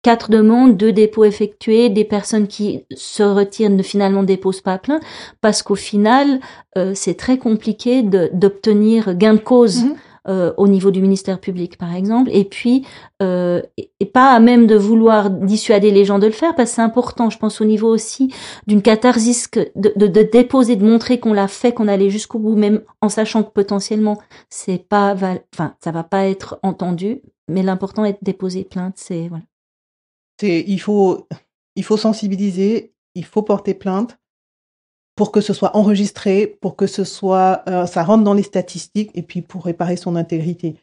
quatre 0.02 0.30
demandes, 0.30 0.76
deux 0.76 0.92
dépôts 0.92 1.24
effectués, 1.24 1.88
des 1.90 2.04
personnes 2.04 2.46
qui 2.46 2.84
se 2.94 3.22
retirent 3.22 3.70
ne 3.70 3.82
finalement 3.82 4.22
déposent 4.22 4.60
pas 4.60 4.78
plainte 4.78 5.02
parce 5.40 5.62
qu'au 5.62 5.74
final, 5.74 6.40
euh, 6.76 6.92
c'est 6.94 7.14
très 7.14 7.38
compliqué 7.38 8.02
d'obtenir 8.02 9.14
gain 9.16 9.34
de 9.34 9.40
cause. 9.40 9.84
Mhm. 9.84 9.94
euh, 10.28 10.52
au 10.58 10.68
niveau 10.68 10.90
du 10.90 11.00
ministère 11.00 11.40
public, 11.40 11.78
par 11.78 11.94
exemple, 11.94 12.28
et 12.34 12.44
puis 12.44 12.84
euh, 13.22 13.62
et, 13.78 14.04
pas 14.04 14.32
à 14.32 14.40
même 14.40 14.66
de 14.66 14.74
vouloir 14.74 15.30
dissuader 15.30 15.90
les 15.90 16.04
gens 16.04 16.18
de 16.18 16.26
le 16.26 16.32
faire, 16.32 16.54
parce 16.54 16.70
que 16.70 16.76
c'est 16.76 16.82
important. 16.82 17.30
Je 17.30 17.38
pense 17.38 17.62
au 17.62 17.64
niveau 17.64 17.88
aussi 17.88 18.30
d'une 18.66 18.82
catharsis 18.82 19.46
que 19.46 19.70
de, 19.74 19.90
de, 19.96 20.06
de 20.06 20.22
déposer, 20.22 20.76
de 20.76 20.84
montrer 20.84 21.18
qu'on 21.18 21.32
l'a 21.32 21.48
fait, 21.48 21.72
qu'on 21.72 21.88
allait 21.88 22.10
jusqu'au 22.10 22.38
bout, 22.40 22.56
même 22.56 22.82
en 23.00 23.08
sachant 23.08 23.42
que 23.42 23.52
potentiellement 23.52 24.18
c'est 24.50 24.86
pas, 24.86 25.14
enfin, 25.54 25.74
ça 25.82 25.92
va 25.92 26.02
pas 26.02 26.26
être 26.26 26.58
entendu, 26.62 27.22
mais 27.48 27.62
l'important 27.62 28.04
est 28.04 28.12
de 28.12 28.18
déposer 28.22 28.64
plainte. 28.64 28.94
C'est 28.96 29.28
voilà. 29.28 29.44
Il 30.42 30.80
faut, 30.80 31.26
il 31.76 31.84
faut 31.84 31.96
sensibiliser, 31.96 32.92
il 33.14 33.24
faut 33.24 33.42
porter 33.42 33.74
plainte 33.74 34.18
pour 35.16 35.32
que 35.32 35.40
ce 35.40 35.52
soit 35.52 35.76
enregistré, 35.76 36.46
pour 36.60 36.76
que 36.76 36.86
ce 36.86 37.02
soit, 37.02 37.62
euh, 37.68 37.86
ça 37.86 38.04
rentre 38.04 38.22
dans 38.22 38.34
les 38.34 38.44
statistiques 38.44 39.10
et 39.14 39.22
puis 39.22 39.42
pour 39.42 39.64
réparer 39.64 39.96
son 39.96 40.14
intégrité. 40.14 40.76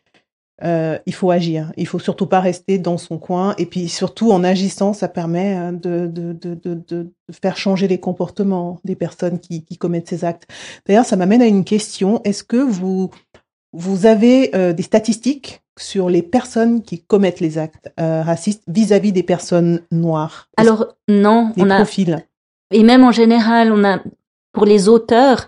Euh, 0.64 0.98
il 1.06 1.14
faut 1.14 1.32
agir. 1.32 1.72
Il 1.76 1.88
faut 1.88 2.00
surtout 2.00 2.28
pas 2.28 2.40
rester 2.40 2.78
dans 2.78 2.98
son 2.98 3.18
coin 3.18 3.56
et 3.58 3.66
puis 3.66 3.90
surtout 3.90 4.32
en 4.32 4.44
agissant, 4.44 4.94
ça 4.94 5.08
permet 5.08 5.58
euh, 5.58 5.72
de, 5.72 6.08
de, 6.08 6.34
de, 6.34 6.54
de, 6.56 6.74
de 6.76 7.12
faire 7.32 7.58
changer 7.58 7.88
les 7.88 8.00
comportements 8.00 8.80
des 8.84 8.96
personnes 8.96 9.40
qui, 9.40 9.64
qui 9.64 9.78
commettent 9.78 10.10
ces 10.10 10.24
actes. 10.24 10.48
D'ailleurs, 10.86 11.06
ça 11.06 11.16
m'amène 11.16 11.42
à 11.42 11.48
une 11.48 11.64
question. 11.66 12.22
Est-ce 12.24 12.44
que 12.44 12.58
vous 12.58 13.10
vous 13.76 14.06
avez 14.06 14.56
euh, 14.56 14.74
des 14.74 14.84
statistiques 14.84 15.62
sur 15.78 16.10
les 16.10 16.22
personnes 16.22 16.82
qui 16.82 17.04
commettent 17.04 17.42
les 17.42 17.58
actes 17.58 17.92
euh, 18.00 18.22
racistes 18.22 18.64
vis-à-vis 18.68 19.12
des 19.12 19.24
personnes 19.24 19.82
noires 19.92 20.50
Alors 20.58 20.96
non, 21.10 21.52
les 21.58 21.64
on 21.64 21.70
a 21.70 21.76
profils? 21.76 22.26
et 22.72 22.84
même 22.84 23.04
en 23.04 23.12
général, 23.12 23.72
on 23.72 23.84
a 23.84 24.00
pour 24.54 24.66
les 24.66 24.88
auteurs, 24.88 25.48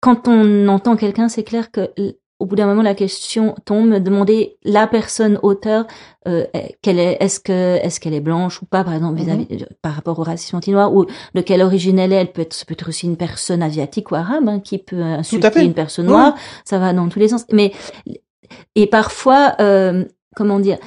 quand 0.00 0.26
on 0.28 0.66
entend 0.68 0.96
quelqu'un, 0.96 1.28
c'est 1.28 1.44
clair 1.44 1.70
que 1.70 1.90
au 2.40 2.46
bout 2.46 2.54
d'un 2.54 2.66
moment, 2.66 2.82
la 2.82 2.94
question 2.94 3.54
tombe, 3.64 3.94
demander 3.94 4.56
la 4.64 4.86
personne 4.86 5.40
auteur, 5.42 5.86
euh, 6.28 6.44
qu'elle 6.82 7.00
est, 7.00 7.16
est-ce 7.20 7.40
que, 7.40 7.76
est-ce 7.84 7.98
qu'elle 7.98 8.14
est 8.14 8.20
blanche 8.20 8.62
ou 8.62 8.66
pas, 8.66 8.84
par 8.84 8.94
exemple, 8.94 9.18
vis-à-vis, 9.20 9.46
Mhm. 9.50 9.66
par 9.82 9.92
rapport 9.94 10.18
au 10.18 10.22
racisme 10.22 10.56
anti-noir, 10.56 10.94
ou 10.94 11.04
de 11.34 11.40
quelle 11.40 11.62
origine 11.62 11.98
elle 11.98 12.12
est, 12.12 12.16
elle 12.16 12.32
peut 12.32 12.42
être, 12.42 12.64
peut 12.66 12.74
être 12.74 12.88
aussi 12.88 13.06
une 13.06 13.16
personne 13.16 13.62
asiatique 13.62 14.10
ou 14.12 14.14
arabe, 14.14 14.48
hein, 14.48 14.60
qui 14.60 14.78
peut 14.78 15.02
insulter 15.02 15.64
une 15.64 15.74
personne 15.74 16.06
Oui. 16.06 16.12
noire, 16.12 16.34
ça 16.64 16.78
va 16.78 16.92
dans 16.92 17.08
tous 17.08 17.18
les 17.18 17.28
sens. 17.28 17.44
Mais, 17.52 17.72
et 18.74 18.86
parfois, 18.86 19.54
euh, 19.60 20.04
comment 20.36 20.60
dire, 20.60 20.78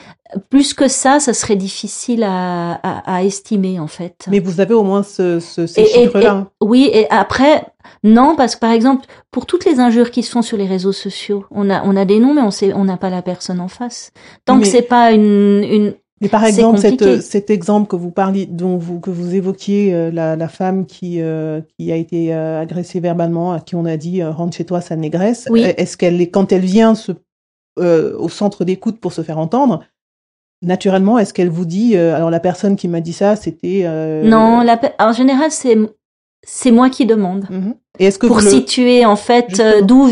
plus 0.49 0.73
que 0.73 0.87
ça, 0.87 1.19
ça 1.19 1.33
serait 1.33 1.57
difficile 1.57 2.23
à, 2.23 2.75
à, 2.75 3.15
à 3.17 3.23
estimer, 3.23 3.79
en 3.79 3.87
fait. 3.87 4.25
Mais 4.29 4.39
vous 4.39 4.61
avez 4.61 4.73
au 4.73 4.83
moins 4.83 5.03
ce, 5.03 5.41
ce, 5.41 5.67
ces 5.67 5.85
chiffres-là. 5.85 6.47
Oui, 6.61 6.89
et 6.93 7.09
après, 7.09 7.65
non, 8.03 8.35
parce 8.35 8.55
que 8.55 8.59
par 8.59 8.71
exemple, 8.71 9.05
pour 9.31 9.45
toutes 9.45 9.65
les 9.65 9.79
injures 9.79 10.11
qui 10.11 10.23
se 10.23 10.31
font 10.31 10.41
sur 10.41 10.57
les 10.57 10.67
réseaux 10.67 10.91
sociaux, 10.91 11.45
on 11.51 11.69
a, 11.69 11.83
on 11.85 11.95
a 11.95 12.05
des 12.05 12.19
noms, 12.19 12.33
mais 12.33 12.41
on 12.41 12.51
sait, 12.51 12.73
on 12.73 12.85
n'a 12.85 12.97
pas 12.97 13.09
la 13.09 13.21
personne 13.21 13.59
en 13.59 13.67
face. 13.67 14.11
Tant 14.45 14.55
Mais- 14.55 14.63
que 14.63 14.67
c'est 14.67 14.81
pas 14.81 15.11
une, 15.11 15.63
une, 15.63 15.93
Mais 16.21 16.29
par 16.29 16.45
exemple, 16.45 16.79
cette, 16.79 17.21
cet 17.21 17.49
exemple 17.49 17.87
que 17.87 17.95
vous 17.95 18.11
parliez, 18.11 18.45
dont 18.45 18.77
vous 18.77 18.99
que 18.99 19.09
vous 19.09 19.33
évoquiez, 19.35 19.93
euh, 19.93 20.11
la, 20.11 20.35
la 20.35 20.47
femme 20.47 20.85
qui 20.85 21.21
euh, 21.21 21.61
qui 21.77 21.91
a 21.91 21.95
été 21.95 22.33
euh, 22.33 22.61
agressée 22.61 22.99
verbalement, 22.99 23.51
à 23.53 23.59
qui 23.59 23.75
on 23.75 23.85
a 23.85 23.97
dit 23.97 24.23
rentre 24.23 24.55
chez 24.55 24.65
toi, 24.65 24.81
sale 24.81 24.99
négresse. 24.99 25.47
Oui. 25.49 25.61
Est-ce 25.61 25.97
qu'elle 25.97 26.21
est 26.21 26.29
quand 26.29 26.51
elle 26.51 26.61
vient 26.65 26.95
se, 26.95 27.11
au 27.77 28.29
centre 28.29 28.65
d'écoute 28.65 28.99
pour 28.99 29.13
se 29.13 29.21
faire 29.21 29.37
entendre, 29.39 29.81
naturellement, 30.61 31.17
est-ce 31.17 31.33
qu'elle 31.33 31.49
vous 31.49 31.65
dit 31.65 31.95
euh, 31.97 32.15
alors 32.15 32.29
la 32.29 32.39
personne 32.39 32.75
qui 32.75 32.87
m'a 32.87 33.01
dit 33.01 33.13
ça, 33.13 33.35
c'était 33.35 33.81
euh, 33.85 34.23
non, 34.23 34.61
la, 34.61 34.79
en 34.99 35.11
général, 35.13 35.49
c'est, 35.51 35.75
c'est 36.43 36.71
moi 36.71 36.89
qui 36.89 37.05
demande. 37.05 37.45
mhm. 37.49 37.75
Et 37.99 38.05
est-ce 38.05 38.17
que 38.17 38.25
Pour 38.25 38.39
le- 38.39 38.49
situer, 38.49 39.05
en 39.05 39.15
fait, 39.17 39.59
euh, 39.59 39.81
d'où, 39.81 40.07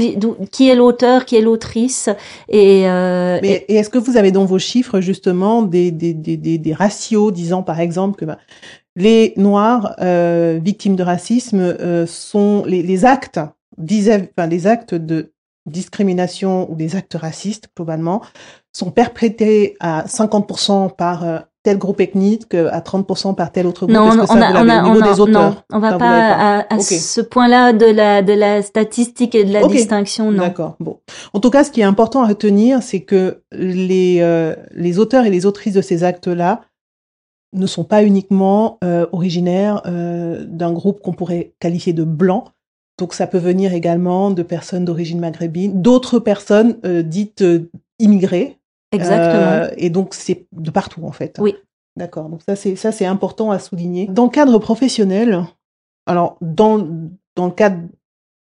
qui 0.51 0.69
est 0.69 0.75
l'auteur, 0.75 1.25
qui 1.25 1.37
est 1.37 1.41
l'autrice, 1.41 2.09
et, 2.49 2.87
euh, 2.89 3.39
Mais 3.41 3.65
et 3.67 3.75
est-ce 3.77 3.89
que 3.89 3.97
vous 3.97 4.17
avez 4.17 4.31
dans 4.31 4.45
vos 4.45 4.59
chiffres 4.59 4.99
justement 4.99 5.61
des, 5.63 5.89
des, 5.91 6.13
des, 6.13 6.37
des, 6.37 6.57
des 6.57 6.73
ratios 6.73 7.31
disant 7.33 7.63
par 7.63 7.79
exemple 7.79 8.19
que 8.19 8.25
bah, 8.25 8.37
les 8.95 9.33
Noirs 9.37 9.95
euh, 10.01 10.59
victimes 10.61 10.95
de 10.97 11.03
racisme 11.03 11.59
euh, 11.61 12.05
sont 12.05 12.63
les, 12.65 12.83
les 12.83 13.05
actes 13.05 13.39
enfin, 13.79 14.47
les 14.47 14.67
actes 14.67 14.93
de 14.93 15.31
discrimination 15.65 16.69
ou 16.71 16.75
des 16.75 16.95
actes 16.95 17.15
racistes 17.15 17.69
globalement 17.75 18.21
sont 18.73 18.91
perpétrés 18.91 19.75
à 19.79 20.03
50% 20.05 20.95
par 20.95 21.23
euh, 21.25 21.39
tel 21.69 21.77
groupe 21.77 22.01
ethnique 22.01 22.53
à 22.55 22.79
30% 22.79 23.35
par 23.35 23.51
tel 23.51 23.67
autre 23.67 23.85
groupe 23.85 23.95
Non, 23.95 24.09
on 24.09 24.21
que 24.21 24.25
ça, 24.25 24.33
a, 24.33 24.51
vous 24.51 24.57
on 24.57 24.63
l'avez 24.63 24.71
a, 24.71 24.83
au 24.83 24.87
niveau 24.87 24.99
on 24.99 25.01
a- 25.03 25.13
des 25.13 25.19
auteurs? 25.19 25.41
non, 25.51 25.55
on 25.73 25.79
va 25.79 25.97
pas 25.99 26.65
à, 26.67 26.79
ce 26.79 27.21
point-là 27.21 27.73
de 27.73 27.85
la 27.85 28.21
de 28.23 28.33
la 28.33 28.61
statistique 28.63 29.35
et 29.35 29.43
de 29.43 29.53
la 29.53 29.67
distinction, 29.67 30.31
non. 30.31 30.39
D'accord. 30.43 30.75
Bon. 30.79 30.97
En 31.33 31.39
tout 31.39 31.51
cas, 31.51 31.63
ce 31.63 31.69
qui 31.71 31.81
est 31.81 31.85
important 31.85 32.23
à 32.23 32.27
retenir, 32.27 32.81
c'est 32.81 33.01
que 33.01 33.43
les, 33.51 34.17
euh, 34.21 34.55
les 34.71 34.97
auteurs 34.97 35.25
et 35.25 35.29
les 35.29 35.45
autrices 35.45 35.73
de 35.75 35.81
ces 35.81 36.03
actes-là 36.03 36.61
ne 37.53 37.65
sont 37.67 37.83
pas 37.83 38.03
uniquement 38.03 38.77
euh, 38.83 39.05
originaires 39.11 39.81
euh, 39.85 40.43
d'un 40.47 40.71
groupe 40.71 41.01
qu'on 41.01 41.13
pourrait 41.13 41.53
qualifier 41.59 41.93
de 41.93 42.03
blanc. 42.03 42.45
Donc, 42.99 43.13
ça 43.13 43.27
peut 43.27 43.37
venir 43.39 43.73
également 43.73 44.29
de 44.29 44.43
personnes 44.43 44.85
d'origine 44.85 45.19
maghrébine, 45.19 45.81
d'autres 45.81 46.19
personnes 46.19 46.77
euh, 46.85 47.01
dites 47.01 47.41
euh, 47.41 47.69
immigrées. 47.97 48.58
Exactement. 48.91 49.51
Euh, 49.63 49.69
et 49.77 49.89
donc, 49.89 50.13
c'est 50.13 50.47
de 50.51 50.71
partout, 50.71 51.03
en 51.05 51.11
fait. 51.11 51.37
Oui. 51.39 51.55
D'accord. 51.95 52.29
Donc, 52.29 52.41
ça, 52.47 52.55
c'est, 52.55 52.75
ça, 52.75 52.91
c'est 52.91 53.05
important 53.05 53.51
à 53.51 53.59
souligner. 53.59 54.07
Dans 54.07 54.25
le 54.25 54.29
cadre 54.29 54.57
professionnel, 54.59 55.43
alors, 56.05 56.37
dans, 56.41 56.79
dans 57.35 57.45
le 57.45 57.51
cadre 57.51 57.77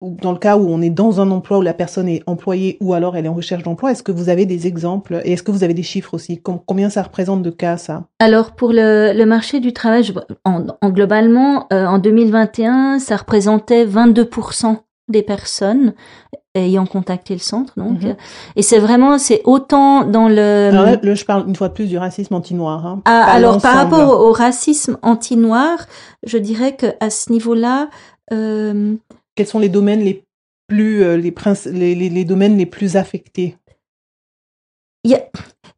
dans 0.00 0.30
le 0.30 0.38
cas 0.38 0.56
où 0.56 0.68
on 0.68 0.80
est 0.80 0.90
dans 0.90 1.20
un 1.20 1.28
emploi 1.32 1.58
où 1.58 1.62
la 1.62 1.74
personne 1.74 2.08
est 2.08 2.22
employée 2.28 2.76
ou 2.80 2.94
alors 2.94 3.16
elle 3.16 3.26
est 3.26 3.28
en 3.28 3.34
recherche 3.34 3.64
d'emploi, 3.64 3.90
est-ce 3.90 4.04
que 4.04 4.12
vous 4.12 4.28
avez 4.28 4.46
des 4.46 4.68
exemples 4.68 5.20
et 5.24 5.32
est-ce 5.32 5.42
que 5.42 5.50
vous 5.50 5.64
avez 5.64 5.74
des 5.74 5.82
chiffres 5.82 6.14
aussi? 6.14 6.40
Com- 6.40 6.60
Combien 6.64 6.88
ça 6.88 7.02
représente 7.02 7.42
de 7.42 7.50
cas 7.50 7.76
ça? 7.78 8.04
Alors 8.20 8.52
pour 8.54 8.72
le, 8.72 9.12
le 9.12 9.26
marché 9.26 9.58
du 9.58 9.72
travail, 9.72 10.04
je 10.04 10.12
vois- 10.12 10.24
en, 10.44 10.66
en 10.80 10.90
globalement, 10.90 11.66
euh, 11.72 11.84
en 11.84 11.98
2021, 11.98 13.00
ça 13.00 13.16
représentait 13.16 13.86
22% 13.86 14.76
des 15.08 15.24
personnes 15.24 15.94
ayant 16.66 16.86
contacté 16.86 17.34
le 17.34 17.40
centre. 17.40 17.72
Donc, 17.76 18.02
Mhm. 18.02 18.16
et 18.56 18.62
c'est 18.62 18.78
vraiment, 18.78 19.18
c'est 19.18 19.42
autant 19.44 20.04
dans 20.04 20.28
le. 20.28 20.68
Alors 20.72 20.84
là, 20.84 20.96
là, 21.02 21.14
je 21.14 21.24
parle 21.24 21.44
une 21.48 21.56
fois 21.56 21.68
de 21.68 21.74
plus 21.74 21.86
du 21.86 21.98
racisme 21.98 22.34
anti-noir. 22.34 22.84
Hein, 22.86 23.02
Ah, 23.04 23.24
alors 23.24 23.60
par 23.60 23.74
rapport 23.76 24.08
au, 24.20 24.28
au 24.28 24.32
racisme 24.32 24.98
anti-noir, 25.02 25.86
je 26.26 26.38
dirais 26.38 26.74
que 26.76 26.86
à 27.00 27.10
ce 27.10 27.30
niveau-là, 27.32 27.88
euh, 28.32 28.94
Quels 29.36 29.46
sont 29.46 29.58
les 29.60 29.68
domaines 29.68 30.00
les 30.00 30.24
plus 30.68 31.02
euh, 31.02 31.16
les, 31.16 31.32
les, 31.72 31.94
les, 31.94 32.08
les 32.10 32.24
domaines 32.24 32.56
les 32.58 32.66
plus 32.66 32.96
affectés? 32.96 33.56
Il 35.04 35.12
y 35.12 35.14
a, 35.14 35.22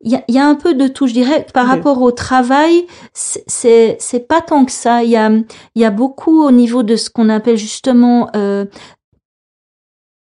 il 0.03 0.11
y, 0.11 0.17
a, 0.17 0.25
il 0.29 0.35
y 0.35 0.39
a 0.39 0.47
un 0.47 0.55
peu 0.55 0.75
de 0.75 0.89
tout. 0.89 1.07
Je 1.07 1.13
dirais 1.13 1.45
que 1.45 1.53
par 1.53 1.67
rapport 1.67 2.01
au 2.01 2.11
travail, 2.11 2.87
c'est- 3.13 3.45
c'est 3.47 3.97
c'est 4.01 4.27
pas 4.27 4.41
tant 4.41 4.65
que 4.65 4.73
ça. 4.73 5.05
Il 5.05 5.11
y 5.11 5.17
a 5.17 5.31
il 5.31 5.83
y 5.83 5.85
a 5.85 5.91
beaucoup 5.91 6.43
au 6.43 6.51
niveau 6.51 6.83
de 6.83 6.97
ce 6.97 7.11
qu'on 7.11 7.29
appelle 7.29 7.59
justement 7.59 8.31
euh, 8.35 8.65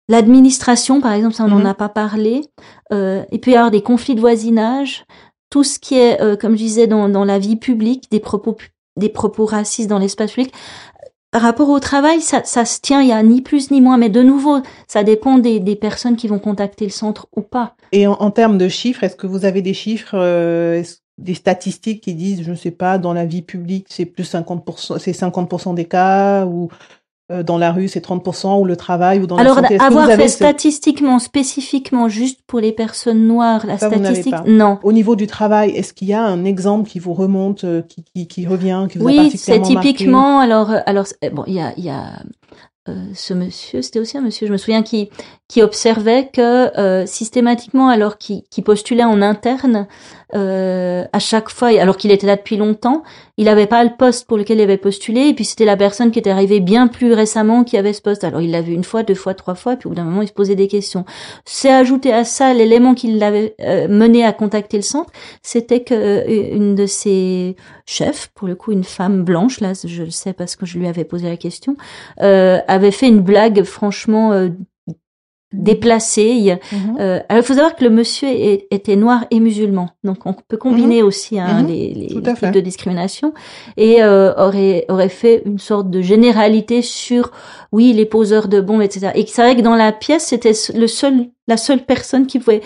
l'administration, 0.08 1.00
par 1.00 1.12
exemple, 1.12 1.34
ça 1.34 1.44
on 1.44 1.48
n'en 1.48 1.58
Mhm. 1.58 1.66
a 1.66 1.74
pas 1.74 1.88
parlé. 1.88 2.42
Euh, 2.92 3.24
il 3.32 3.40
peut 3.40 3.50
y 3.50 3.56
avoir 3.56 3.70
des 3.70 3.82
conflits 3.82 4.14
de 4.14 4.20
voisinage, 4.20 5.04
tout 5.50 5.64
ce 5.64 5.78
qui 5.78 5.96
est, 5.98 6.20
euh, 6.20 6.36
comme 6.36 6.52
je 6.52 6.62
disais, 6.62 6.86
dans, 6.86 7.08
dans 7.08 7.24
la 7.24 7.38
vie 7.38 7.56
publique, 7.56 8.10
des 8.10 8.20
propos 8.20 8.56
des 8.98 9.10
propos 9.10 9.44
racistes 9.44 9.90
dans 9.90 9.98
l'espace 9.98 10.32
public. 10.32 10.54
Par 11.30 11.42
rapport 11.42 11.68
au 11.68 11.78
travail, 11.80 12.22
ça, 12.22 12.42
ça 12.44 12.64
se 12.64 12.80
tient, 12.80 13.02
il 13.02 13.08
y 13.08 13.12
a 13.12 13.22
ni 13.22 13.42
plus 13.42 13.70
ni 13.70 13.82
moins, 13.82 13.98
mais 13.98 14.08
de 14.08 14.22
nouveau, 14.22 14.60
ça 14.88 15.04
dépend 15.04 15.36
des, 15.36 15.60
des 15.60 15.76
personnes 15.76 16.16
qui 16.16 16.28
vont 16.28 16.38
contacter 16.38 16.86
le 16.86 16.90
centre 16.90 17.26
ou 17.36 17.42
pas. 17.42 17.74
Et 17.92 18.06
en, 18.06 18.14
en 18.14 18.30
termes 18.30 18.56
de 18.56 18.68
chiffres, 18.68 19.04
est-ce 19.04 19.16
que 19.16 19.26
vous 19.26 19.44
avez 19.44 19.60
des 19.60 19.74
chiffres, 19.74 20.14
euh, 20.14 20.82
des 21.18 21.34
statistiques 21.34 22.02
qui 22.02 22.14
disent, 22.14 22.42
je 22.42 22.50
ne 22.52 22.56
sais 22.56 22.70
pas, 22.70 22.96
dans 22.96 23.12
la 23.12 23.26
vie 23.26 23.42
publique, 23.42 23.88
c'est 23.90 24.06
plus 24.06 24.24
50%, 24.24 24.98
c'est 24.98 25.12
50% 25.12 25.74
des 25.74 25.84
cas, 25.84 26.46
ou 26.46 26.68
dans 27.42 27.58
la 27.58 27.72
rue, 27.72 27.88
c'est 27.88 28.00
30%, 28.04 28.60
ou 28.60 28.64
le 28.64 28.76
travail, 28.76 29.18
ou 29.20 29.26
dans 29.26 29.36
Alors, 29.36 29.56
la 29.56 29.62
santé. 29.62 29.78
Vous 29.78 29.84
avoir 29.84 30.06
fait 30.12 30.28
ce- 30.28 30.36
statistiquement, 30.36 31.18
spécifiquement, 31.18 32.08
juste 32.08 32.40
pour 32.46 32.60
les 32.60 32.72
personnes 32.72 33.26
noires, 33.26 33.66
la 33.66 33.78
Ça, 33.78 33.88
statistique, 33.90 34.30
pas. 34.32 34.44
non. 34.46 34.78
Au 34.84 34.92
niveau 34.92 35.16
du 35.16 35.26
travail, 35.26 35.70
est-ce 35.70 35.92
qu'il 35.92 36.06
y 36.08 36.12
a 36.14 36.22
un 36.22 36.44
exemple 36.44 36.88
qui 36.88 36.98
vous 37.00 37.14
remonte, 37.14 37.64
euh, 37.64 37.82
qui, 37.82 38.04
qui, 38.14 38.28
qui 38.28 38.46
revient, 38.46 38.86
qui 38.90 38.98
vous 38.98 39.04
a 39.08 39.10
Oui, 39.10 39.16
c'est 39.36 39.58
particulièrement 39.58 39.74
marqué 39.74 39.88
typiquement, 39.92 40.38
alors, 40.38 40.70
euh, 40.70 40.78
alors, 40.86 41.06
c'est- 41.06 41.30
bon, 41.30 41.42
il 41.48 41.54
y 41.54 41.60
a, 41.60 41.72
il 41.76 41.84
y 41.84 41.90
a 41.90 42.04
euh, 42.88 42.94
ce 43.14 43.34
monsieur, 43.34 43.82
c'était 43.82 43.98
aussi 43.98 44.16
un 44.16 44.20
monsieur, 44.20 44.46
je 44.46 44.52
me 44.52 44.56
souviens, 44.58 44.84
qui, 44.84 45.10
qui 45.48 45.60
observait 45.60 46.30
que 46.32 46.78
euh, 46.78 47.04
systématiquement, 47.04 47.88
alors 47.88 48.16
qu'il 48.16 48.42
qu'il 48.48 48.62
postulait 48.62 49.02
en 49.02 49.22
interne, 49.22 49.88
euh, 50.34 51.04
à 51.12 51.18
chaque 51.20 51.50
fois, 51.50 51.72
et 51.72 51.78
alors 51.78 51.96
qu'il 51.96 52.10
était 52.10 52.26
là 52.26 52.36
depuis 52.36 52.56
longtemps, 52.56 53.04
il 53.36 53.44
n'avait 53.44 53.66
pas 53.66 53.84
le 53.84 53.90
poste 53.96 54.26
pour 54.26 54.36
lequel 54.36 54.58
il 54.58 54.62
avait 54.62 54.76
postulé, 54.76 55.28
et 55.28 55.34
puis 55.34 55.44
c'était 55.44 55.64
la 55.64 55.76
personne 55.76 56.10
qui 56.10 56.18
était 56.18 56.30
arrivée 56.30 56.58
bien 56.58 56.88
plus 56.88 57.12
récemment 57.12 57.62
qui 57.62 57.76
avait 57.76 57.92
ce 57.92 58.02
poste. 58.02 58.24
Alors 58.24 58.40
il 58.40 58.50
l'a 58.50 58.60
vu 58.60 58.72
une 58.72 58.82
fois, 58.82 59.04
deux 59.04 59.14
fois, 59.14 59.34
trois 59.34 59.54
fois, 59.54 59.76
puis 59.76 59.86
au 59.86 59.90
bout 59.90 59.96
d'un 59.96 60.04
moment, 60.04 60.22
il 60.22 60.28
se 60.28 60.32
posait 60.32 60.56
des 60.56 60.66
questions. 60.66 61.04
C'est 61.44 61.70
ajouté 61.70 62.12
à 62.12 62.24
ça 62.24 62.54
l'élément 62.54 62.94
qui 62.94 63.12
l'avait 63.12 63.54
euh, 63.60 63.86
mené 63.88 64.24
à 64.24 64.32
contacter 64.32 64.76
le 64.76 64.82
centre, 64.82 65.12
c'était 65.42 65.84
que 65.84 65.94
euh, 65.94 66.56
une 66.56 66.74
de 66.74 66.86
ses 66.86 67.54
chefs, 67.86 68.30
pour 68.34 68.48
le 68.48 68.56
coup 68.56 68.72
une 68.72 68.84
femme 68.84 69.22
blanche, 69.22 69.60
là 69.60 69.72
je 69.84 70.02
le 70.02 70.10
sais 70.10 70.32
parce 70.32 70.56
que 70.56 70.66
je 70.66 70.78
lui 70.78 70.88
avais 70.88 71.04
posé 71.04 71.28
la 71.28 71.36
question, 71.36 71.76
euh, 72.20 72.58
avait 72.66 72.90
fait 72.90 73.06
une 73.06 73.20
blague 73.20 73.62
franchement 73.62 74.48
a- 76.50 76.58
Mhm. 76.72 76.96
euh, 77.00 77.20
alors, 77.28 77.42
il 77.42 77.46
faut 77.46 77.54
savoir 77.54 77.74
que 77.76 77.84
le 77.84 77.90
monsieur 77.90 78.28
est- 78.28 78.66
était 78.70 78.96
noir 78.96 79.24
et 79.30 79.40
musulman, 79.40 79.88
donc 80.04 80.18
on 80.26 80.34
peut 80.34 80.56
combiner 80.56 81.02
aussi 81.02 81.38
hein, 81.38 81.62
Mhm. 81.62 81.66
les, 81.68 81.94
les 81.94 82.06
types 82.08 82.36
fait. 82.36 82.50
de 82.50 82.60
discrimination 82.60 83.32
et 83.76 84.02
euh, 84.02 84.32
aurait 84.36 84.84
aurait 84.88 85.08
fait 85.08 85.42
une 85.46 85.58
sorte 85.58 85.90
de 85.90 86.00
généralité 86.02 86.82
sur 86.82 87.30
oui 87.72 87.92
les 87.92 88.06
poseurs 88.06 88.48
de 88.48 88.60
bombes, 88.60 88.82
etc. 88.82 89.12
Et 89.14 89.24
c'est 89.26 89.42
vrai 89.42 89.56
que 89.56 89.62
dans 89.62 89.76
la 89.76 89.92
pièce 89.92 90.26
c'était 90.26 90.52
le 90.74 90.86
seul 90.86 91.26
la 91.48 91.56
seule 91.56 91.84
personne 91.84 92.26
qui 92.26 92.38
pouvait 92.38 92.62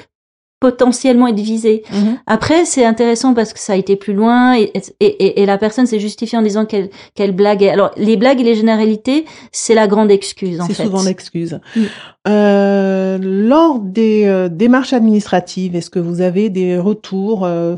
potentiellement 0.61 1.26
être 1.26 1.40
visée. 1.40 1.85
Mhm. 1.90 2.18
Après, 2.26 2.66
c'est 2.66 2.85
intéressant 2.85 3.33
parce 3.33 3.55
que 3.55 3.59
ça 3.59 3.72
a 3.72 3.76
été 3.76 3.96
plus 3.96 4.12
loin 4.12 4.55
et, 4.59 4.70
et, 5.00 5.07
et, 5.07 5.40
et 5.40 5.46
la 5.46 5.57
personne 5.57 5.87
s'est 5.87 5.98
justifiée 5.98 6.37
en 6.37 6.42
disant 6.42 6.66
qu'elle 6.66 6.90
qu'elle 7.14 7.33
blaguait. 7.33 7.70
Alors, 7.70 7.92
les 7.96 8.18
blagues 8.18 8.40
et 8.42 8.44
les 8.44 8.55
généralités, 8.55 9.24
c'est 9.53 9.74
la 9.74 9.87
grande 9.87 10.11
excuse, 10.11 10.61
en 10.61 10.66
C'est 10.66 10.74
fait. 10.74 10.83
souvent 10.85 11.03
l'excuse. 11.03 11.59
Mm. 11.74 11.81
Euh, 12.28 13.18
lors 13.18 13.78
des 13.78 14.26
euh, 14.26 14.50
démarches 14.50 14.92
administratives, 14.92 15.74
est-ce 15.74 15.88
que 15.88 15.98
vous 15.98 16.20
avez 16.20 16.50
des 16.50 16.78
retours 16.78 17.46
euh, 17.46 17.76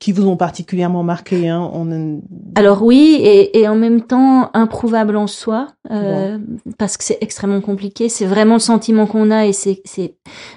qui 0.00 0.10
vous 0.10 0.26
ont 0.26 0.36
particulièrement 0.36 1.04
marqué 1.04 1.48
hein, 1.48 1.70
on... 1.72 2.20
Alors 2.56 2.82
oui, 2.82 3.20
et, 3.22 3.60
et 3.60 3.68
en 3.68 3.76
même 3.76 4.02
temps 4.02 4.50
improuvable 4.52 5.16
en 5.16 5.28
soi, 5.28 5.68
euh, 5.92 6.38
parce 6.76 6.96
que 6.96 7.04
c'est 7.04 7.18
extrêmement 7.20 7.60
compliqué. 7.60 8.08
C'est 8.08 8.26
vraiment 8.26 8.54
le 8.54 8.60
sentiment 8.60 9.06
qu'on 9.06 9.30
a 9.30 9.46
et 9.46 9.52
c'est. 9.52 9.82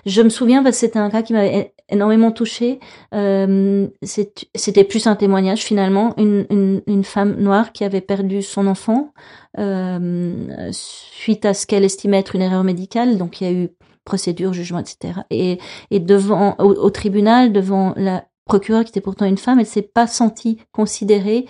Je 0.07 0.21
me 0.23 0.29
souviens 0.29 0.63
parce 0.63 0.77
que 0.77 0.79
c'était 0.79 0.99
un 0.99 1.11
cas 1.11 1.21
qui 1.21 1.33
m'avait 1.33 1.73
énormément 1.89 2.31
touchée. 2.31 2.79
Euh, 3.13 3.87
c'était 4.03 4.83
plus 4.83 5.07
un 5.07 5.15
témoignage 5.15 5.63
finalement, 5.63 6.13
une, 6.17 6.45
une, 6.49 6.81
une 6.87 7.03
femme 7.03 7.35
noire 7.37 7.71
qui 7.71 7.83
avait 7.83 8.01
perdu 8.01 8.41
son 8.41 8.67
enfant 8.67 9.13
euh, 9.57 10.69
suite 10.71 11.45
à 11.45 11.53
ce 11.53 11.65
qu'elle 11.65 11.83
estimait 11.83 12.19
être 12.19 12.35
une 12.35 12.41
erreur 12.41 12.63
médicale. 12.63 13.17
Donc 13.17 13.41
il 13.41 13.43
y 13.43 13.47
a 13.47 13.53
eu 13.53 13.69
procédure, 14.05 14.53
jugement, 14.53 14.79
etc. 14.79 15.19
Et, 15.29 15.59
et 15.91 15.99
devant 15.99 16.55
au, 16.59 16.89
tribunal, 16.89 17.51
devant 17.51 17.93
la 17.97 18.25
procureure 18.45 18.83
qui 18.83 18.89
était 18.89 19.01
pourtant 19.01 19.25
une 19.25 19.37
femme, 19.37 19.59
elle 19.59 19.65
s'est 19.65 19.81
pas 19.81 20.07
sentie 20.07 20.59
considérée 20.71 21.45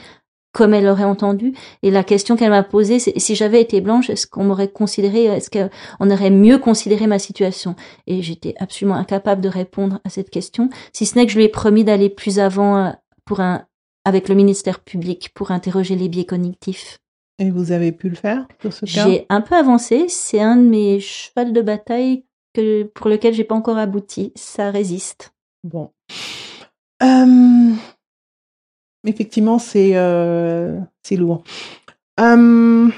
comme 0.53 0.73
elle 0.73 0.88
aurait 0.88 1.03
entendu. 1.03 1.53
Et 1.83 1.91
la 1.91 2.03
question 2.03 2.36
qu'elle 2.36 2.49
m'a 2.49 2.63
posée, 2.63 2.97
c'est 2.97 3.19
si 3.19 3.36
j'avais 3.36 3.62
été 3.62 3.79
blanche, 3.79 4.10
est-ce 4.10 4.25
qu'on 4.25 4.43
m'aurait 4.43 4.71
considéré, 4.71 5.25
est-ce 5.25 5.51
qu'on 5.51 6.10
aurait 6.10 6.31
mieux 6.31 6.57
considéré 6.57 7.05
ma 7.05 7.19
situation? 7.19 7.75
Et 8.07 8.23
j'étais 8.23 8.55
absolument 8.57 8.95
incapable 8.95 9.41
de 9.41 9.49
répondre 9.49 9.99
à 10.03 10.10
cette 10.10 10.31
question, 10.31 10.69
si 10.93 11.05
ce 11.05 11.15
n'est 11.15 11.27
que 11.27 11.31
je 11.31 11.38
lui 11.38 11.45
ai 11.45 11.49
promis 11.49 11.83
d'aller 11.83 12.10
plus 12.10 12.39
avant 12.39 12.77
euh, 12.77 12.89
pour 13.23 13.39
un, 13.39 13.67
avec 14.03 14.29
le 14.29 14.36
ministère 14.36 14.79
public 14.79 15.29
pour 15.36 15.51
interroger 15.51 15.95
les 15.95 16.10
biais 16.10 16.25
cognitifs. 16.25 16.97
Et 17.39 17.52
vous 17.52 17.71
avez 17.71 17.91
pu 17.91 18.10
le 18.10 18.15
faire 18.15 18.47
sur 18.62 18.73
ce 18.73 18.86
cas 18.86 19.08
J'ai 19.08 19.26
un 19.30 19.41
peu 19.41 19.56
avancé, 19.56 20.08
c'est 20.10 20.41
un 20.41 20.56
de 20.56 20.67
mes 20.67 21.00
chevals 21.00 21.54
de 21.54 21.62
bataille 21.62 22.26
que, 22.54 22.84
pour 22.84 23.10
lequel 23.10 23.34
j'ai 23.34 23.43
pas 23.43 23.56
encore 23.56 23.78
abouti. 23.78 24.32
Ça 24.36 24.71
résiste. 24.71 25.34
Bon. 25.63 25.91
Euh, 27.04 27.73
Effectivement, 29.06 29.60
c'est 29.60 29.91
euh, 29.95 30.80
lourd. 31.12 31.43
Euh, 32.19 32.89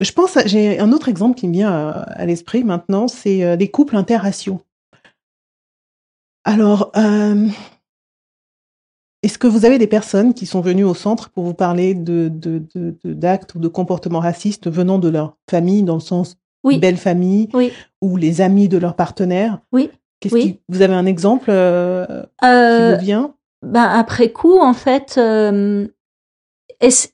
je 0.00 0.12
pense, 0.12 0.38
j'ai 0.46 0.78
un 0.78 0.92
autre 0.92 1.08
exemple 1.08 1.38
qui 1.38 1.48
me 1.48 1.52
vient 1.52 1.70
à, 1.70 1.90
à 1.90 2.26
l'esprit 2.26 2.64
maintenant, 2.64 3.08
c'est 3.08 3.44
euh, 3.44 3.56
les 3.56 3.70
couples 3.70 3.96
interraciaux. 3.96 4.62
Alors, 6.44 6.92
euh, 6.96 7.48
est-ce 9.26 9.38
que 9.38 9.48
vous 9.48 9.64
avez 9.64 9.78
des 9.78 9.88
personnes 9.88 10.34
qui 10.34 10.46
sont 10.46 10.60
venues 10.60 10.84
au 10.84 10.94
centre 10.94 11.30
pour 11.30 11.42
vous 11.42 11.52
parler 11.54 11.94
de 11.94 12.30
d'actes 13.04 13.56
ou 13.56 13.58
de 13.58 13.66
comportements 13.68 14.20
racistes 14.20 14.70
venant 14.70 15.00
de 15.00 15.08
leur 15.08 15.36
famille, 15.50 15.82
dans 15.82 15.94
le 15.94 16.00
sens 16.00 16.36
Oui. 16.62 16.78
belle 16.78 16.96
famille, 16.96 17.48
Oui. 17.52 17.72
ou 18.00 18.16
les 18.16 18.40
amis 18.40 18.68
de 18.68 18.78
leur 18.78 18.94
partenaire? 18.94 19.58
Oui. 19.72 19.90
Qu'est-ce 20.20 20.34
Oui. 20.34 20.42
qui, 20.42 20.60
vous 20.68 20.80
avez 20.80 20.94
un 20.94 21.06
exemple 21.06 21.46
euh, 21.50 22.22
qui 22.40 22.46
Euh, 22.46 22.94
vous 22.96 23.00
vient? 23.04 23.34
ben 23.62 23.82
après 23.82 24.30
coup, 24.30 24.60
en 24.60 24.74
fait, 24.74 25.16
euh, 25.18 25.88
est-ce- 26.80 27.08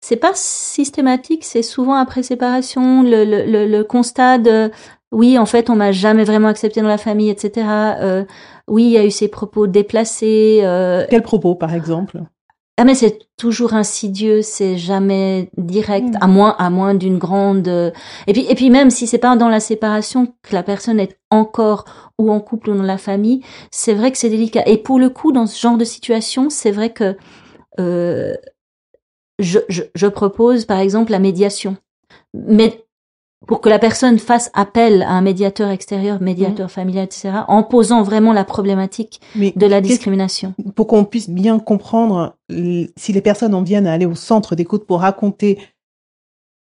c'est 0.00 0.16
pas 0.16 0.32
systématique, 0.34 1.44
c'est 1.44 1.62
souvent 1.62 1.94
après 1.94 2.22
séparation, 2.22 3.02
le, 3.02 3.24
le, 3.24 3.44
le, 3.44 3.66
le 3.66 3.84
constat 3.84 4.38
de 4.38 4.70
oui, 5.10 5.38
en 5.38 5.46
fait, 5.46 5.70
on 5.70 5.76
m'a 5.76 5.90
jamais 5.90 6.24
vraiment 6.24 6.48
accepté 6.48 6.82
dans 6.82 6.88
la 6.88 6.98
famille, 6.98 7.30
etc. 7.30 7.66
Euh, 8.00 8.24
oui, 8.68 8.84
il 8.84 8.90
y 8.90 8.98
a 8.98 9.04
eu 9.06 9.10
ces 9.10 9.28
propos 9.28 9.66
déplacés. 9.66 10.60
euh, 10.62 11.06
Quel 11.08 11.22
propos, 11.22 11.54
par 11.54 11.74
exemple? 11.74 12.20
Ah 12.80 12.84
mais 12.84 12.94
c'est 12.94 13.18
toujours 13.36 13.74
insidieux, 13.74 14.40
c'est 14.42 14.76
jamais 14.76 15.50
direct, 15.56 16.10
Mm. 16.14 16.18
à 16.20 16.26
moins 16.28 16.54
à 16.58 16.70
moins 16.70 16.94
d'une 16.94 17.18
grande. 17.18 17.66
euh, 17.66 17.90
Et 18.28 18.32
puis 18.32 18.46
et 18.48 18.54
puis 18.54 18.70
même 18.70 18.90
si 18.90 19.06
c'est 19.08 19.18
pas 19.18 19.34
dans 19.34 19.48
la 19.48 19.58
séparation 19.60 20.26
que 20.42 20.54
la 20.54 20.62
personne 20.62 21.00
est 21.00 21.18
encore 21.30 21.86
ou 22.20 22.30
en 22.30 22.38
couple 22.38 22.70
ou 22.70 22.76
dans 22.76 22.82
la 22.84 22.98
famille, 22.98 23.42
c'est 23.72 23.94
vrai 23.94 24.12
que 24.12 24.18
c'est 24.18 24.28
délicat. 24.30 24.62
Et 24.66 24.76
pour 24.76 24.98
le 25.00 25.08
coup, 25.10 25.32
dans 25.32 25.46
ce 25.46 25.58
genre 25.60 25.76
de 25.78 25.84
situation, 25.84 26.50
c'est 26.50 26.70
vrai 26.70 26.90
que 26.90 27.16
euh, 27.80 28.34
je, 29.38 29.58
je 29.68 29.82
je 29.94 30.06
propose 30.06 30.64
par 30.64 30.78
exemple 30.78 31.12
la 31.12 31.18
médiation, 31.18 31.76
mais 32.34 32.84
pour 33.46 33.60
que 33.60 33.68
la 33.68 33.78
personne 33.78 34.18
fasse 34.18 34.50
appel 34.52 35.02
à 35.02 35.10
un 35.10 35.20
médiateur 35.20 35.70
extérieur, 35.70 36.20
médiateur 36.20 36.70
familial, 36.70 37.04
etc., 37.04 37.30
en 37.46 37.62
posant 37.62 38.02
vraiment 38.02 38.32
la 38.32 38.44
problématique 38.44 39.20
Mais 39.36 39.52
de 39.54 39.66
la 39.66 39.80
discrimination. 39.80 40.54
pour 40.74 40.88
qu'on 40.88 41.04
puisse 41.04 41.30
bien 41.30 41.58
comprendre 41.58 42.36
si 42.50 43.12
les 43.12 43.20
personnes 43.20 43.54
en 43.54 43.62
viennent 43.62 43.86
à 43.86 43.92
aller 43.92 44.06
au 44.06 44.16
centre 44.16 44.56
d'écoute 44.56 44.86
pour 44.86 45.00
raconter 45.00 45.58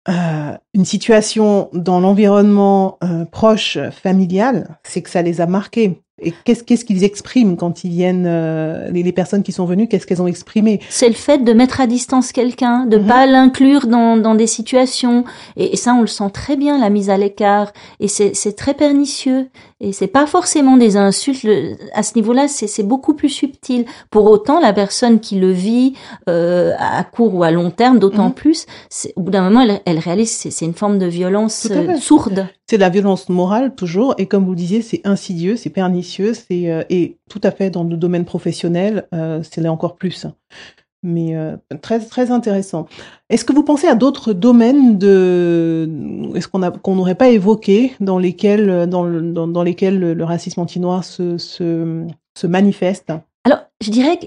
euh, 0.09 0.57
une 0.75 0.85
situation 0.85 1.69
dans 1.73 2.01
l'environnement 2.01 2.99
euh, 3.03 3.25
proche 3.25 3.79
familial, 3.91 4.79
c'est 4.83 5.03
que 5.03 5.11
ça 5.11 5.23
les 5.23 5.41
a 5.41 5.47
marqués. 5.47 6.03
Et 6.21 6.33
qu'est-ce 6.45 6.65
qu'est-ce 6.65 6.85
qu'ils 6.85 7.05
expriment 7.05 7.57
quand 7.57 7.85
ils 7.85 7.91
viennent, 7.91 8.27
euh, 8.27 8.91
les, 8.91 9.03
les 9.03 9.13
personnes 9.13 9.43
qui 9.43 9.53
sont 9.53 9.65
venues, 9.67 9.87
qu'est-ce 9.89 10.07
qu'elles 10.07 10.23
ont 10.23 10.27
exprimé? 10.27 10.81
C'est 10.89 11.09
le 11.09 11.15
fait 11.15 11.39
de 11.45 11.53
mettre 11.53 11.81
à 11.81 11.87
distance 11.87 12.33
quelqu'un, 12.33 12.87
de 12.87 12.99
Mhm. 12.99 13.07
pas 13.07 13.27
l'inclure 13.27 13.87
dans, 13.87 14.17
dans 14.17 14.35
des 14.35 14.47
situations. 14.49 15.25
Et, 15.57 15.75
et 15.75 15.77
ça, 15.77 15.95
on 15.95 16.01
le 16.01 16.07
sent 16.09 16.31
très 16.33 16.57
bien, 16.57 16.79
la 16.79 16.91
mise 16.91 17.11
à 17.11 17.17
l'écart. 17.17 17.73
Et 18.01 18.09
c'est 18.09 18.35
c'est 18.35 18.55
très 18.57 18.75
pernicieux. 18.75 19.49
Et 19.81 19.93
c'est 19.93 20.09
pas 20.09 20.27
forcément 20.27 20.77
des 20.77 20.97
insultes. 20.97 21.45
Le- 21.45 21.77
à 21.95 22.03
ce 22.03 22.15
niveau-là, 22.17 22.49
c'est 22.49 22.67
c'est 22.67 22.83
beaucoup 22.83 23.15
plus 23.15 23.29
subtil. 23.29 23.85
Pour 24.11 24.29
autant, 24.29 24.59
la 24.61 24.73
personne 24.73 25.21
qui 25.21 25.39
le 25.39 25.53
vit 25.53 25.95
euh, 26.29 26.73
à 26.79 27.05
court 27.05 27.35
ou 27.35 27.43
à 27.45 27.51
long 27.53 27.71
terme, 27.71 27.99
d'autant 28.01 28.27
Mhm. 28.31 28.33
plus, 28.35 28.67
au 29.17 29.21
bout 29.23 29.31
d'un 29.31 29.43
moment, 29.43 29.61
elle, 29.61 29.81
elle 29.85 29.99
réalise 30.01 30.31
c'est 30.33 30.51
c'est 30.51 30.65
une 30.65 30.75
forme 30.75 30.99
de 30.99 31.07
violence 31.07 31.69
euh, 31.71 31.97
sourde. 31.97 32.49
C'est 32.67 32.77
de 32.77 32.83
la 32.83 32.91
violence 32.91 33.29
morale 33.31 33.75
toujours, 33.75 34.15
et 34.19 34.27
comme 34.27 34.45
vous 34.45 34.51
le 34.51 34.57
disiez, 34.57 34.83
c'est 34.83 35.01
insidieux, 35.07 35.57
c'est 35.57 35.71
pernicieux, 35.71 36.08
c'est 36.35 36.71
euh, 36.71 36.83
et 36.91 37.17
tout 37.29 37.41
à 37.43 37.51
fait 37.51 37.71
dans 37.71 37.85
le 37.85 37.97
domaine 37.97 38.25
professionnel, 38.25 39.07
euh, 39.15 39.43
c'est 39.43 39.61
là 39.61 39.73
encore 39.73 39.97
plus. 39.97 40.27
Mais 41.05 41.37
euh, 41.37 41.57
très 41.81 42.01
très 42.01 42.33
intéressant. 42.33 42.87
Est-ce 43.31 43.45
que 43.45 43.53
vous 43.53 43.63
pensez 43.63 43.87
à 43.87 43.95
d'autres 43.95 44.33
domaines 44.33 44.99
de, 44.99 45.89
est-ce 46.35 46.49
qu'on 46.49 46.95
n'aurait 46.97 47.15
pas 47.15 47.29
évoqué 47.29 47.93
dans 48.01 48.19
lesquels 48.19 48.89
dans, 48.89 49.05
le- 49.05 49.33
dans, 49.33 49.63
lesquels 49.63 50.01
le, 50.01 50.25
racisme 50.25 50.61
anti-noir 50.61 51.05
se, 51.05 51.39
se 51.39 52.05
se 52.39 52.47
manifeste? 52.47 53.13
Alors, 53.45 53.61
je 53.83 53.91
dirais 53.91 54.19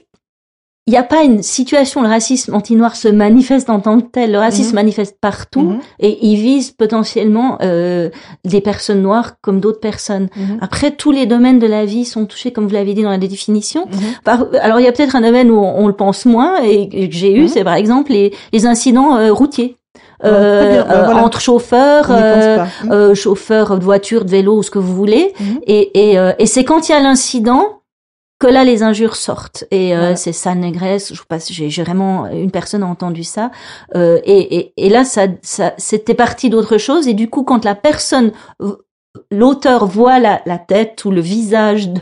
qu'il 0.88 0.94
n'y 0.94 0.98
a 0.98 1.04
pas 1.04 1.24
une 1.24 1.44
situation 1.44 2.02
où 2.02 2.04
le 2.04 2.10
racisme 2.10 2.56
anti-noir 2.56 2.96
se 2.96 3.08
manifeste 3.08 3.70
en 3.70 3.80
tant 3.80 4.00
que 4.02 4.08
tel. 4.12 4.32
Le 4.32 4.40
racisme 4.40 4.70
Mhm. 4.70 4.76
manifeste 4.76 5.18
partout. 5.22 5.62
Mhm, 5.62 5.80
et 6.00 6.18
il 6.26 6.38
vise 6.38 6.72
potentiellement 6.72 7.60
euh, 7.62 8.10
des 8.46 8.62
personnes 8.62 9.02
noires 9.04 9.34
comme 9.42 9.60
d'autres 9.60 9.80
personnes. 9.80 10.28
mhm, 10.36 10.58
Après, 10.60 10.90
tous 10.92 11.12
les 11.12 11.28
domaines 11.28 11.60
de 11.60 11.68
la 11.68 11.86
vie 11.86 12.04
sont 12.06 12.26
touchés, 12.26 12.52
comme 12.52 12.66
vous 12.68 12.74
l'avez 12.74 12.94
dit 12.96 13.04
dans 13.04 13.12
la 13.12 13.20
définition. 13.20 13.86
mhm. 13.86 14.00
Par- 14.24 14.48
alors, 14.60 14.80
il 14.80 14.84
y 14.84 14.88
a 14.88 14.92
peut-être 14.92 15.16
un 15.16 15.22
domaine 15.22 15.52
où 15.52 15.58
on, 15.60 15.84
on 15.84 15.88
le 15.88 15.94
pense 15.94 16.26
moins 16.26 16.58
et 16.64 16.90
que 16.90 17.16
j'ai 17.16 17.36
eu, 17.36 17.48
c'est 17.48 17.64
par 17.64 17.76
exemple 17.76 18.12
les, 18.12 18.34
les 18.52 18.66
incidents 18.66 19.18
euh, 19.18 19.32
routiers. 19.32 19.78
Bien, 20.24 20.32
bah, 20.32 20.38
Euh, 20.38 20.84
voilà. 21.06 21.24
entre 21.24 21.42
chauffeurs, 21.42 22.08
euh, 22.12 22.64
euh, 22.92 23.16
chauffeurs 23.16 23.78
de 23.80 23.84
voiture, 23.84 24.24
de 24.26 24.30
vélo, 24.30 24.58
ou 24.58 24.64
ce 24.64 24.70
que 24.70 24.78
vous 24.80 24.96
voulez. 24.96 25.34
Mhm. 25.40 25.60
Et, 25.68 26.12
et, 26.12 26.20
euh, 26.20 26.34
et 26.38 26.46
c'est 26.48 26.64
quand 26.64 26.90
il 26.90 26.92
y 26.92 26.96
a 26.96 27.00
l'incident 27.02 27.81
que 28.42 28.48
là 28.48 28.64
les 28.64 28.82
injures 28.82 29.16
sortent. 29.16 29.66
Et 29.70 29.96
euh, 29.96 30.16
c'est 30.16 30.34
ça 30.34 30.56
négresse. 30.56 31.14
Je 31.14 31.20
sais 31.20 31.26
pas 31.30 31.38
j'ai 31.38 31.70
j'ai 31.70 31.84
vraiment 31.84 32.28
une 32.28 32.50
personne 32.50 32.82
a 32.82 32.88
entendu 32.88 33.24
ça. 33.24 33.52
Euh, 33.96 34.20
et, 34.26 34.58
et, 34.58 34.74
et 34.76 34.90
là 34.90 35.04
ça, 35.04 35.28
ça 35.44 35.74
c'était 35.78 36.16
parti 36.16 36.50
d'autre 36.50 36.80
chose. 36.80 37.08
Et 37.08 37.14
du 37.14 37.30
coup 37.30 37.44
quand 37.44 37.64
la 37.64 37.76
personne 37.76 38.32
l'auteur 39.30 39.86
voit 39.88 40.20
la, 40.20 40.42
la 40.46 40.58
tête 40.58 41.04
ou 41.06 41.12
le 41.12 41.22
visage 41.22 41.90
de, 41.90 42.00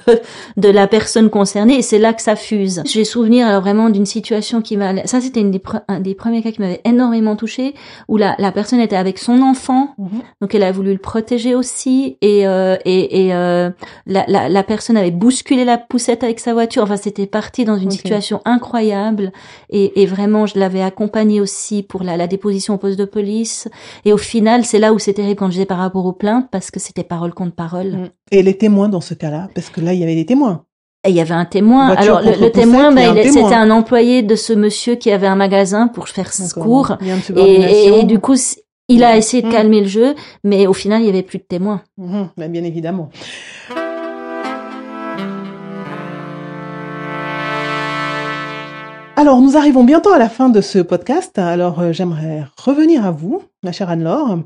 de 0.58 0.69
la 0.69 0.88
personne 0.88 1.30
concernée 1.30 1.76
et 1.78 1.82
c'est 1.82 1.98
là 2.00 2.13
que 2.13 2.22
ça 2.22 2.36
fuse. 2.36 2.84
J'ai 2.86 3.04
souvenir 3.04 3.48
alors 3.48 3.62
vraiment 3.62 3.89
d'une 3.89 4.06
situation 4.06 4.62
qui 4.62 4.78
m'a... 4.78 5.06
Ça 5.08 5.19
c'était 5.22 5.41
une 5.41 5.52
des 5.52 5.62
un 5.88 6.00
des 6.00 6.13
premiers 6.13 6.41
cas 6.43 6.52
qui 6.52 6.62
m'avait 6.62 6.82
énormément 6.86 7.36
touchée 7.36 7.74
où 8.08 8.17
la, 8.17 8.36
la 8.38 8.52
personne 8.52 8.80
était 8.80 8.95
avec 8.95 9.17
son 9.17 9.41
enfant 9.41 9.93
Mhm. 9.98 10.22
donc 10.41 10.54
elle 10.56 10.63
a 10.63 10.72
voulu 10.72 10.91
le 10.93 10.98
protéger 11.00 11.56
aussi 11.56 12.17
et 12.22 12.48
euh, 12.48 12.76
et, 12.86 13.26
et 13.26 13.34
euh, 13.34 13.69
la, 14.06 14.26
la, 14.28 14.50
la 14.50 14.63
personne 14.63 14.98
avait 14.98 15.12
bousculé 15.12 15.65
la 15.65 15.78
poussette 15.78 16.24
avec 16.24 16.39
sa 16.39 16.54
voiture. 16.54 16.84
Enfin 16.84 16.98
c'était 16.98 17.26
parti 17.28 17.65
dans 17.65 17.78
une 17.78 17.91
situation 17.91 18.41
incroyable 18.45 19.32
et, 19.69 20.02
et 20.02 20.06
vraiment 20.06 20.45
je 20.45 20.60
l'avais 20.60 20.82
accompagnée 20.82 21.41
aussi 21.41 21.84
pour 21.84 22.04
la, 22.04 22.17
la 22.17 22.28
déposition 22.28 22.76
au 22.76 22.78
poste 22.78 23.00
de 23.00 23.06
police 23.06 23.67
et 24.06 24.13
au 24.13 24.17
final 24.17 24.63
c'est 24.63 24.80
là 24.80 24.93
où 24.93 25.00
c'est 25.00 25.13
terrible 25.13 25.38
quand 25.39 25.48
je 25.48 25.54
disais 25.54 25.65
par 25.65 25.80
rapport 25.80 26.06
aux 26.06 26.13
plaintes 26.13 26.48
parce 26.52 26.72
que 26.72 26.80
c'était 26.80 26.98
parole 27.03 27.33
contre 27.33 27.55
parole. 27.55 27.91
Mhm. 27.91 28.09
Et 28.31 28.43
les 28.43 28.57
témoins 28.57 28.89
dans 28.89 29.01
ce 29.01 29.13
cas-là, 29.13 29.49
parce 29.55 29.69
que 29.69 29.81
là 29.81 29.93
il 29.93 29.99
y 29.99 30.03
avait 30.03 30.15
des 30.15 30.25
témoins. 30.25 30.65
Et 31.05 31.09
il 31.12 31.15
y 31.15 31.21
avait 31.21 31.33
un 31.33 31.45
témoin. 31.45 31.88
Voiture 31.93 32.17
Alors 32.17 32.21
le, 32.21 32.51
témoin, 32.51 32.93
témoin. 32.93 33.15
c'était 33.31 33.55
un 33.55 33.71
employé 33.71 34.21
de 34.21 34.35
ce 34.35 34.51
monsieur 34.51 34.95
qui 34.95 35.12
avait 35.12 35.27
un 35.27 35.35
magasin 35.38 35.88
pour 35.88 36.09
faire 36.09 36.25
de 36.25 37.39
Et, 37.39 37.41
et, 37.88 37.99
et 37.99 38.03
du 38.03 38.19
coup, 38.19 38.35
il 38.89 39.03
a 39.05 39.15
essayé 39.15 39.41
de 39.41 39.47
Mhm. 39.47 39.53
calmer 39.53 39.81
le 39.81 39.88
jeu, 39.88 40.15
mais 40.43 40.67
au 40.67 40.73
final, 40.73 41.01
il 41.01 41.05
y 41.05 41.09
avait 41.09 41.23
plus 41.23 41.38
de 41.38 41.43
témoins. 41.43 41.81
Ben, 41.97 42.51
bien 42.51 42.63
évidemment. 42.65 43.09
Alors, 49.15 49.41
nous 49.41 49.57
arrivons 49.57 49.83
bientôt 49.83 50.12
à 50.12 50.17
la 50.17 50.29
fin 50.29 50.47
de 50.49 50.62
ce 50.62 50.79
podcast. 50.79 51.38
Alors, 51.38 51.79
euh, 51.81 51.91
j'aimerais 51.91 52.45
revenir 52.57 53.05
à 53.05 53.12
vous, 53.12 53.41
ma 53.63 53.71
chère 53.73 53.89
Anne-Laure. 53.89 54.39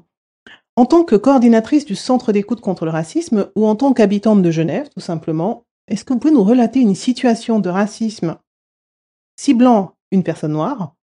En 0.75 0.85
tant 0.85 1.03
que 1.03 1.15
coordinatrice 1.15 1.85
du 1.85 1.95
Centre 1.95 2.31
d'écoute 2.31 2.61
contre 2.61 2.85
le 2.85 2.91
racisme 2.91 3.47
ou 3.55 3.67
en 3.67 3.75
tant 3.75 3.93
qu'habitante 3.93 4.41
de 4.41 4.51
Genève, 4.51 4.89
tout 4.89 5.01
simplement, 5.01 5.65
est-ce 5.87 6.03
que 6.03 6.13
vous 6.13 6.19
pouvez 6.19 6.33
nous 6.33 6.43
relater 6.43 6.79
une 6.79 6.95
situation 6.95 7.59
de 7.59 7.69
racisme 7.69 8.37
ciblant 9.37 9.93
une 10.11 10.23
personne 10.23 10.53
noire 10.53 10.95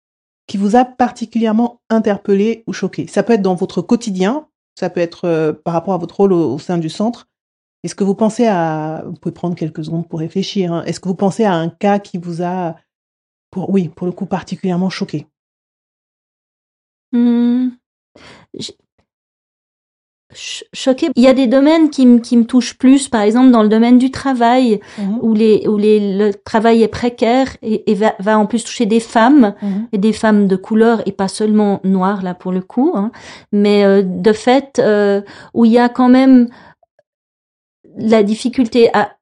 qui 0.47 0.57
vous 0.57 0.75
a 0.75 0.85
particulièrement 0.85 1.81
interpellé 1.89 2.65
ou 2.67 2.73
choqué? 2.73 3.07
Ça 3.07 3.23
peut 3.23 3.35
être 3.35 3.43
dans 3.43 3.55
votre 3.55 3.81
quotidien, 3.81 4.49
ça 4.77 4.91
peut 4.91 5.01
être 5.01 5.27
euh, 5.27 5.53
par 5.53 5.75
rapport 5.75 5.95
à 5.95 5.99
votre 5.99 6.17
rôle 6.17 6.33
au, 6.33 6.59
sein 6.59 6.79
du 6.79 6.89
centre. 6.89 7.29
Est-ce 7.85 7.95
que 7.95 8.05
vous 8.05 8.17
pensez 8.17 8.47
à, 8.47 9.05
vous 9.07 9.15
pouvez 9.15 9.33
prendre 9.33 9.55
quelques 9.55 9.85
secondes 9.85 10.09
pour 10.09 10.19
réfléchir, 10.19 10.73
hein. 10.73 10.85
est-ce 10.85 10.99
que 10.99 11.09
vous 11.09 11.15
pensez 11.15 11.45
à 11.45 11.55
un 11.55 11.69
cas 11.69 12.01
qui 12.01 12.19
vous 12.19 12.43
a, 12.43 12.75
oui, 13.57 13.89
pour 13.89 14.07
le 14.07 14.13
coup, 14.13 14.27
particulièrement 14.27 14.91
choqué? 14.91 15.29
Hmm. 17.13 17.71
Choquée. 20.33 21.09
Il 21.17 21.23
y 21.23 21.27
a 21.27 21.33
des 21.35 21.47
domaines 21.49 21.91
qui, 21.91 22.07
me- 22.07 22.19
qui 22.21 22.37
me 22.37 22.45
touchent 22.45 22.79
plus, 22.79 23.09
par 23.09 23.23
exemple 23.23 23.51
dans 23.51 23.63
le 23.63 23.69
domaine 23.69 23.99
du 23.99 24.11
travail, 24.11 24.81
où, 25.23 25.35
les, 25.35 25.67
où 25.67 25.77
les, 25.77 26.17
le 26.17 26.33
travail 26.33 26.83
est 26.83 26.89
précaire 26.89 27.49
et, 27.63 27.91
et 27.91 27.95
va, 27.95 28.15
va 28.21 28.39
en 28.39 28.47
plus 28.47 28.63
toucher 28.65 28.87
des 28.87 29.01
femmes. 29.01 29.55
Mhm. 29.63 29.89
et 29.93 29.99
des 29.99 30.13
femmes 30.13 30.47
de 30.47 30.57
couleur 30.57 31.03
et 31.07 31.13
pas 31.13 31.29
seulement 31.29 31.81
noires 31.85 32.23
là 32.23 32.35
pour 32.35 32.53
le 32.53 32.61
coup, 32.61 32.93
hein, 32.95 33.11
mais 33.53 33.85
euh, 33.85 34.03
de 34.05 34.33
fait 34.33 34.79
euh, 34.79 35.21
où 35.55 35.65
il 35.65 35.73
y 35.73 35.79
a 35.79 35.89
quand 35.89 36.09
même 36.09 36.49
la 37.97 38.23
difficulté 38.23 38.89
à 38.95 39.13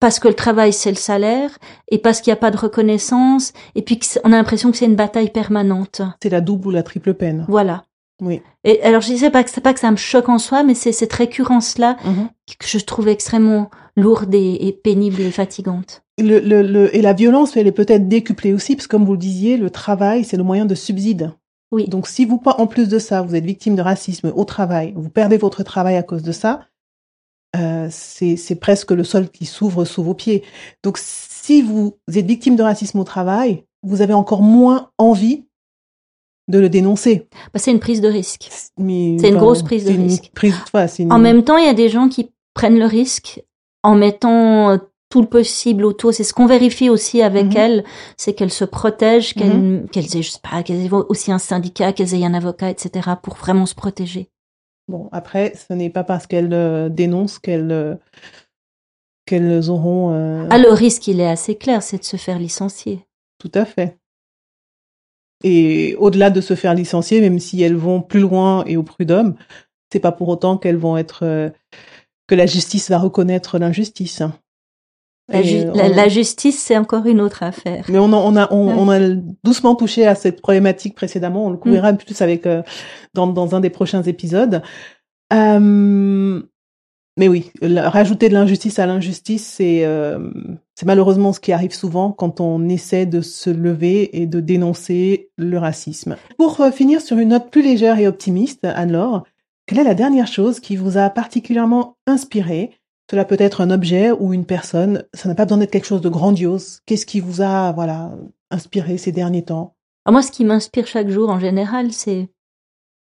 parce 0.00 0.18
que 0.18 0.28
le 0.28 0.34
travail 0.34 0.72
c'est 0.72 0.90
le 0.90 0.96
salaire 0.96 1.50
et 1.90 1.98
parce 1.98 2.20
qu'il 2.20 2.30
n'y 2.30 2.36
a 2.38 2.40
pas 2.40 2.50
de 2.50 2.56
reconnaissance 2.58 3.52
et 3.74 3.82
puis 3.82 3.98
on 4.24 4.32
a 4.32 4.36
l'impression 4.36 4.70
que 4.70 4.76
c'est 4.76 4.84
une 4.86 4.96
bataille 4.96 5.30
permanente. 5.30 6.02
C'est 6.22 6.28
la 6.30 6.40
double 6.40 6.68
ou 6.68 6.70
la 6.70 6.82
triple 6.82 7.14
peine. 7.14 7.46
Voilà. 7.48 7.84
Oui. 8.22 8.40
Et 8.64 8.80
alors 8.82 9.00
je 9.00 9.08
disais 9.08 9.30
pas 9.30 9.42
que 9.44 9.50
c'est 9.50 9.60
pas 9.60 9.74
que 9.74 9.80
ça 9.80 9.90
me 9.90 9.96
choque 9.96 10.28
en 10.28 10.38
soi, 10.38 10.62
mais 10.62 10.74
c'est 10.74 10.92
cette 10.92 11.12
récurrence 11.12 11.78
là 11.78 11.96
Mhm. 12.04 12.28
que 12.58 12.66
je 12.66 12.78
trouve 12.78 13.08
extrêmement 13.08 13.70
lourde 13.96 14.34
et, 14.34 14.66
et 14.68 14.72
pénible 14.72 15.20
et 15.20 15.30
fatigante. 15.30 16.02
Le, 16.18 16.38
le, 16.38 16.62
le- 16.62 16.94
et 16.96 17.02
la 17.02 17.12
violence, 17.12 17.56
elle 17.56 17.66
est 17.66 17.72
peut-être 17.72 18.08
décuplée 18.08 18.52
aussi, 18.52 18.76
parce 18.76 18.86
que 18.86 18.92
comme 18.92 19.04
vous 19.04 19.12
le 19.12 19.18
disiez, 19.18 19.56
le 19.56 19.68
travail, 19.70 20.24
c'est 20.24 20.36
le 20.36 20.44
moyen 20.44 20.64
de 20.64 20.74
subside. 20.76 21.32
Oui. 21.72 21.88
Donc, 21.88 22.06
si 22.06 22.24
vous, 22.24 22.38
pas 22.38 22.54
en 22.58 22.68
plus 22.68 22.88
de 22.88 23.00
ça, 23.00 23.20
vous 23.22 23.34
êtes 23.34 23.44
victime 23.44 23.74
de 23.74 23.82
racisme 23.82 24.32
au 24.36 24.44
travail, 24.44 24.92
vous 24.96 25.08
perdez 25.10 25.36
votre 25.36 25.64
travail 25.64 25.96
à 25.96 26.04
cause 26.04 26.22
de 26.22 26.30
ça, 26.30 26.60
euh, 27.56 27.88
c'est 27.90 28.36
c'est 28.36 28.54
presque 28.56 28.90
le 28.92 29.02
sol 29.04 29.28
qui 29.28 29.44
s'ouvre 29.46 29.84
sous 29.84 30.02
vos 30.04 30.14
pieds. 30.14 30.44
Donc, 30.84 30.98
si 31.00 31.62
vous 31.62 31.96
êtes 32.14 32.26
victime 32.26 32.54
de 32.56 32.62
racisme 32.62 32.98
au 33.00 33.04
travail, 33.04 33.64
vous 33.82 34.00
avez 34.02 34.14
encore 34.14 34.42
moins 34.42 34.90
envie 34.98 35.43
de 36.48 36.58
le 36.58 36.68
dénoncer. 36.68 37.26
Bah, 37.52 37.58
c'est 37.60 37.70
une 37.70 37.80
prise 37.80 38.00
de 38.00 38.08
risque. 38.08 38.48
Mais, 38.78 39.16
C'est 39.18 39.28
une 39.30 39.36
grosse 39.38 39.62
prise 39.62 39.84
de 39.84 39.92
risque. 39.92 40.30
prise- 40.34 40.54
une- 40.98 41.12
En 41.12 41.18
même 41.18 41.42
temps, 41.44 41.56
il 41.56 41.64
y 41.64 41.68
a 41.68 41.74
des 41.74 41.88
gens 41.88 42.08
qui 42.08 42.30
prennent 42.54 42.78
le 42.78 42.84
risque 42.86 43.42
en 43.82 43.94
mettant 43.94 44.70
euh, 44.70 44.76
tout 45.10 45.20
le 45.22 45.28
possible 45.28 45.84
autour. 45.84 46.12
C'est 46.12 46.24
ce 46.24 46.34
qu'on 46.34 46.46
vérifie 46.46 46.90
aussi 46.90 47.22
avec 47.22 47.46
Mhm. 47.46 47.56
elles, 47.56 47.84
c'est 48.16 48.34
qu'elles 48.34 48.50
se 48.52 48.64
protègent, 48.64 49.32
qu'elles 49.34 49.86
qu'elles 49.92 50.16
aient, 50.16 50.22
je 50.22 50.30
sais 50.32 50.40
pas, 50.42 50.62
qu'elles 50.62 50.84
aient 50.86 50.92
aussi 50.92 51.30
un 51.32 51.38
syndicat, 51.38 51.92
qu'elles 51.92 52.14
aient 52.14 52.24
un 52.24 52.34
avocat, 52.34 52.68
etc., 52.70 53.10
pour 53.22 53.34
vraiment 53.36 53.66
se 53.66 53.74
protéger. 53.74 54.28
Bon, 54.88 55.08
après, 55.12 55.54
ce 55.56 55.72
n'est 55.72 55.88
pas 55.90 56.04
parce 56.04 56.26
qu'elles 56.26 56.52
euh, 56.52 56.88
dénoncent 56.90 57.38
qu'elles 57.38 57.72
euh, 57.72 57.94
qu'elles 59.26 59.70
auront... 59.70 60.12
euh, 60.12 60.46
Ah, 60.50 60.58
le 60.58 60.70
risque, 60.70 61.06
il 61.08 61.20
est 61.20 61.26
assez 61.28 61.54
clair, 61.56 61.82
c'est 61.82 61.98
de 61.98 62.04
se 62.04 62.16
faire 62.18 62.38
licencier. 62.38 63.06
Tout 63.38 63.50
à 63.54 63.64
fait. 63.64 63.96
Et 65.46 65.94
au-delà 65.98 66.30
de 66.30 66.40
se 66.40 66.54
faire 66.54 66.74
licencier, 66.74 67.20
même 67.20 67.38
si 67.38 67.62
elles 67.62 67.76
vont 67.76 68.00
plus 68.00 68.20
loin 68.20 68.64
et 68.66 68.78
au 68.78 68.82
prud'homme, 68.82 69.34
c'est 69.92 70.00
pas 70.00 70.10
pour 70.10 70.28
autant 70.28 70.56
qu'elles 70.56 70.78
vont 70.78 70.96
être 70.96 71.20
euh, 71.22 71.50
que 72.26 72.34
la 72.34 72.46
justice 72.46 72.88
va 72.88 72.98
reconnaître 72.98 73.58
l'injustice. 73.58 74.22
La, 75.28 76.08
justice, 76.08 76.58
c'est 76.58 76.76
encore 76.76 77.06
une 77.06 77.20
autre 77.20 77.42
affaire. 77.42 77.84
Mais 77.88 77.98
on, 77.98 78.12
on 78.12 78.36
a 78.36 78.52
on, 78.52 78.88
a 78.90 78.98
doucement 79.42 79.74
touché 79.74 80.06
à 80.06 80.14
cette 80.14 80.40
problématique 80.40 80.94
précédemment. 80.94 81.46
On 81.46 81.50
le 81.50 81.56
couvrira 81.58 81.92
mm. 81.92 81.98
plus 81.98 82.20
avec 82.22 82.46
euh, 82.46 82.62
dans, 83.12 83.26
dans 83.26 83.54
un 83.54 83.60
des 83.60 83.70
prochains 83.70 84.02
épisodes. 84.02 84.62
Euh, 85.32 86.42
mais 87.16 87.28
oui, 87.28 87.52
rajouter 87.62 88.28
de 88.28 88.34
l'injustice 88.34 88.78
à 88.78 88.86
l'injustice, 88.86 89.46
c'est 89.46 89.84
euh, 89.84 90.18
malheureusement 90.84 91.32
ce 91.32 91.40
qui 91.40 91.52
arrive 91.52 91.72
souvent 91.72 92.10
quand 92.10 92.40
on 92.40 92.68
essaie 92.68 93.06
de 93.06 93.20
se 93.20 93.50
lever 93.50 94.20
et 94.20 94.26
de 94.26 94.40
dénoncer 94.40 95.30
le 95.36 95.58
racisme. 95.58 96.16
Pour 96.38 96.60
euh, 96.60 96.72
finir 96.72 97.00
sur 97.00 97.18
une 97.18 97.28
note 97.28 97.50
plus 97.50 97.62
légère 97.62 97.98
et 97.98 98.08
optimiste, 98.08 98.64
Anne-Laure, 98.64 99.24
quelle 99.66 99.78
est 99.78 99.84
la 99.84 99.94
dernière 99.94 100.26
chose 100.26 100.58
qui 100.58 100.74
vous 100.74 100.98
a 100.98 101.08
particulièrement 101.08 101.96
inspiré? 102.06 102.72
Cela 103.10 103.24
peut 103.24 103.36
être 103.38 103.60
un 103.60 103.70
objet 103.70 104.10
ou 104.10 104.32
une 104.34 104.46
personne, 104.46 105.04
ça 105.14 105.28
n'a 105.28 105.34
pas 105.34 105.44
besoin 105.44 105.58
d'être 105.58 105.70
quelque 105.70 105.86
chose 105.86 106.00
de 106.00 106.08
grandiose. 106.08 106.80
Qu'est-ce 106.86 107.06
qui 107.06 107.20
vous 107.20 107.42
a 107.42 107.72
voilà 107.72 108.12
inspiré 108.50 108.98
ces 108.98 109.12
derniers 109.12 109.44
temps? 109.44 109.74
Moi, 110.10 110.22
ce 110.22 110.32
qui 110.32 110.44
m'inspire 110.44 110.86
chaque 110.86 111.08
jour 111.08 111.30
en 111.30 111.38
général, 111.38 111.92
c'est 111.92 112.28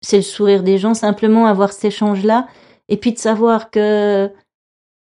c'est 0.02 0.16
le 0.16 0.22
sourire 0.22 0.62
des 0.62 0.78
gens, 0.78 0.94
simplement 0.94 1.46
avoir 1.46 1.72
cet 1.72 1.86
échange-là 1.86 2.46
et 2.92 2.98
puis 2.98 3.12
de 3.12 3.18
savoir 3.18 3.70
que 3.70 4.30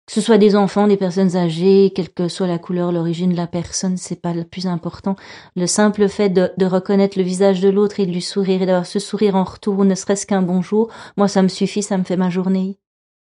que 0.05 0.13
ce 0.13 0.21
soit 0.21 0.37
des 0.37 0.57
enfants, 0.57 0.89
des 0.89 0.99
personnes 0.99 1.37
âgées, 1.37 1.91
quelle 1.95 2.11
que 2.11 2.29
soit 2.29 2.49
la 2.49 2.59
couleur, 2.59 2.93
l'origine 2.93 3.31
de 3.31 3.37
la 3.37 3.47
personne, 3.47 3.97
c'est 3.97 4.21
pas 4.21 4.35
le 4.35 4.45
plus 4.45 4.67
important. 4.67 5.17
Le 5.57 5.67
simple 5.67 6.09
fait 6.09 6.29
de, 6.29 6.67
reconnaître 6.67 7.17
le 7.17 7.25
visage 7.25 7.61
de 7.61 7.71
l'autre 7.71 7.99
et 8.01 8.05
de 8.05 8.11
lui 8.11 8.21
sourire 8.21 8.61
et 8.61 8.67
d'avoir 8.67 8.85
ce 8.85 8.99
sourire 8.99 9.37
en 9.37 9.45
retour, 9.45 9.85
ne 9.87 9.95
serait-ce 9.95 10.27
qu'un 10.27 10.43
bonjour, 10.43 10.91
moi 11.17 11.29
ça 11.29 11.41
me 11.41 11.49
suffit, 11.49 11.83
ça 11.83 11.97
me 11.97 12.05
fait 12.05 12.19
ma 12.19 12.29
journée. 12.29 12.79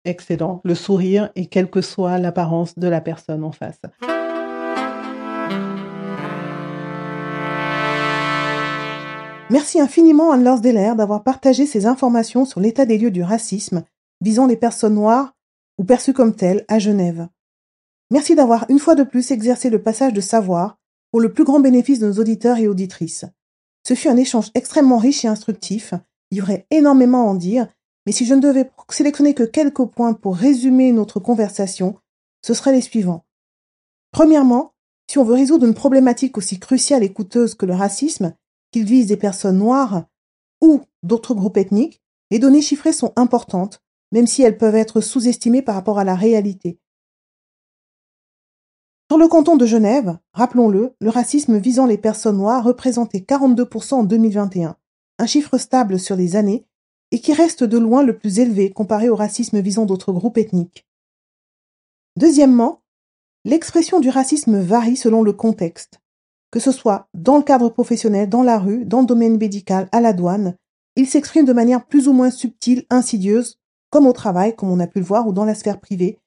Excellent. 0.07 0.63
Le 0.65 0.75
sourire 0.75 1.29
et 1.37 1.47
quelle 1.47 1.69
que 1.69 1.83
soit 1.83 2.17
l'apparence 2.17 2.79
de 2.79 2.89
la 2.89 3.03
personne 3.03 3.45
en 3.45 3.53
face. 3.53 3.83
Merci 9.51 9.81
infiniment 9.81 10.33
Anne-Laure 10.33 10.61
Deller 10.61 10.93
d'avoir 10.97 11.25
partagé 11.25 11.67
ces 11.67 11.85
informations 11.85 12.47
sur 12.47 12.61
l'état 12.61 12.87
des 12.87 12.97
lieux 12.97 13.11
du 13.11 13.23
racisme 13.23 13.83
visant 14.21 14.47
les 14.47 14.57
personnes 14.57 14.95
noires 14.95 15.35
ou 15.79 15.85
perçues 15.85 16.13
comme 16.13 16.35
telles 16.35 16.65
à 16.69 16.79
Genève. 16.79 17.29
Merci 18.11 18.35
d'avoir 18.35 18.67
une 18.69 18.79
fois 18.79 18.95
de 18.95 19.05
plus 19.05 19.31
exercé 19.31 19.71
le 19.71 19.83
passage 19.83 20.13
de 20.13 20.21
savoir 20.21 20.79
pour 21.11 21.21
le 21.21 21.33
plus 21.33 21.45
grand 21.45 21.61
bénéfice 21.61 22.01
de 22.01 22.07
nos 22.07 22.21
auditeurs 22.21 22.59
et 22.59 22.69
auditrices. 22.69 23.25
Ce 23.87 23.95
fut 23.95 24.09
un 24.09 24.17
échange 24.17 24.51
extrêmement 24.55 24.99
riche 24.99 25.25
et 25.25 25.29
instructif. 25.29 25.95
Il 26.31 26.39
y 26.39 26.43
aurait 26.43 26.67
énormément 26.71 27.23
à 27.23 27.31
en 27.31 27.35
dire, 27.35 27.69
mais 28.07 28.13
si 28.13 28.25
je 28.25 28.35
ne 28.35 28.41
devais 28.41 28.71
sélectionner 28.91 29.35
que 29.35 29.43
quelques 29.43 29.85
points 29.85 30.13
pour 30.13 30.37
résumer 30.37 30.93
notre 30.93 31.21
conversation, 31.21 31.97
ce 32.43 32.55
seraient 32.55 32.73
les 32.73 32.81
suivants. 32.81 33.25
Premièrement, 34.13 34.73
si 35.11 35.19
on 35.19 35.25
veut 35.25 35.35
résoudre 35.35 35.67
une 35.67 35.75
problématique 35.75 36.39
aussi 36.39 36.59
cruciale 36.59 37.03
et 37.03 37.13
coûteuse 37.13 37.55
que 37.55 37.67
le 37.67 37.75
racisme, 37.75 38.35
qu'il 38.71 38.85
vise 38.85 39.07
des 39.07 39.17
personnes 39.17 39.59
noires 39.59 40.05
ou 40.61 40.83
d'autres 41.03 41.35
groupes 41.35 41.57
ethniques, 41.57 42.01
les 42.31 42.39
données 42.39 42.63
chiffrées 42.63 42.93
sont 42.93 43.13
importantes 43.17 43.83
même 44.13 44.27
si 44.27 44.43
elles 44.43 44.59
peuvent 44.59 44.75
être 44.75 45.01
sous-estimées 45.01 45.63
par 45.63 45.75
rapport 45.75 45.99
à 45.99 46.05
la 46.05 46.15
réalité. 46.15 46.79
Sur 49.11 49.19
le 49.19 49.27
canton 49.27 49.57
de 49.57 49.67
Genève, 49.67 50.19
rappelons-le, 50.33 50.95
le 51.01 51.11
racisme 51.11 51.59
visant 51.59 51.87
les 51.87 51.99
personnes 51.99 52.37
noires 52.37 52.63
représentait 52.63 53.19
42% 53.19 53.95
en 53.95 54.05
2021, 54.05 54.77
un 55.19 55.27
chiffre 55.27 55.59
stable 55.59 55.99
sur 55.99 56.15
les 56.15 56.37
années 56.37 56.65
et 57.11 57.21
qui 57.21 57.33
reste 57.33 57.65
de 57.65 57.79
loin 57.79 58.03
le 58.03 58.17
plus 58.17 58.39
élevé 58.39 58.71
comparé 58.71 59.09
au 59.09 59.17
racisme 59.17 59.61
visant 59.61 59.85
d'autres 59.85 60.13
groupes 60.13 60.39
ethniques. 60.39 60.87
Deuxièmement, 62.17 62.83
l'expression 63.45 64.01
du 64.01 64.11
racisme 64.11 64.61
varie 64.61 64.97
selon 64.97 65.23
le 65.23 65.33
contexte, 65.33 66.01
que 66.51 66.61
ce 66.61 66.73
soit 66.73 67.09
dans 67.15 67.39
le 67.39 67.43
cadre 67.43 67.69
professionnel, 67.69 68.29
dans 68.29 68.43
la 68.43 68.59
rue, 68.59 68.85
dans 68.85 69.01
le 69.01 69.07
domaine 69.07 69.39
médical, 69.39 69.89
à 69.93 70.01
la 70.01 70.13
douane, 70.13 70.57
il 70.97 71.07
s'exprime 71.07 71.45
de 71.45 71.53
manière 71.53 71.87
plus 71.87 72.09
ou 72.09 72.13
moins 72.13 72.31
subtile, 72.31 72.85
insidieuse, 72.91 73.60
comme 73.91 74.07
au 74.07 74.13
travail, 74.13 74.57
comme 74.57 74.71
on 74.71 74.81
a 74.81 74.87
pu 74.87 75.01
le 75.01 75.05
voir, 75.05 75.27
ou 75.27 75.33
dans 75.33 75.45
la 75.45 75.55
sphère 75.55 75.81
privée. 75.81 76.19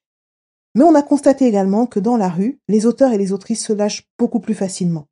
Mais 0.76 0.84
on 0.84 0.96
a 0.96 1.02
constaté 1.02 1.48
également 1.48 1.86
que 1.86 2.00
dans 2.00 2.18
la 2.18 2.30
rue, 2.30 2.60
les 2.68 2.86
auteurs 2.86 3.12
et 3.12 3.18
les 3.18 3.32
autrices 3.32 3.66
se 3.66 3.74
lâchent 3.74 4.08
beaucoup 4.18 4.40
plus 4.40 4.56
facilement. 4.56 5.08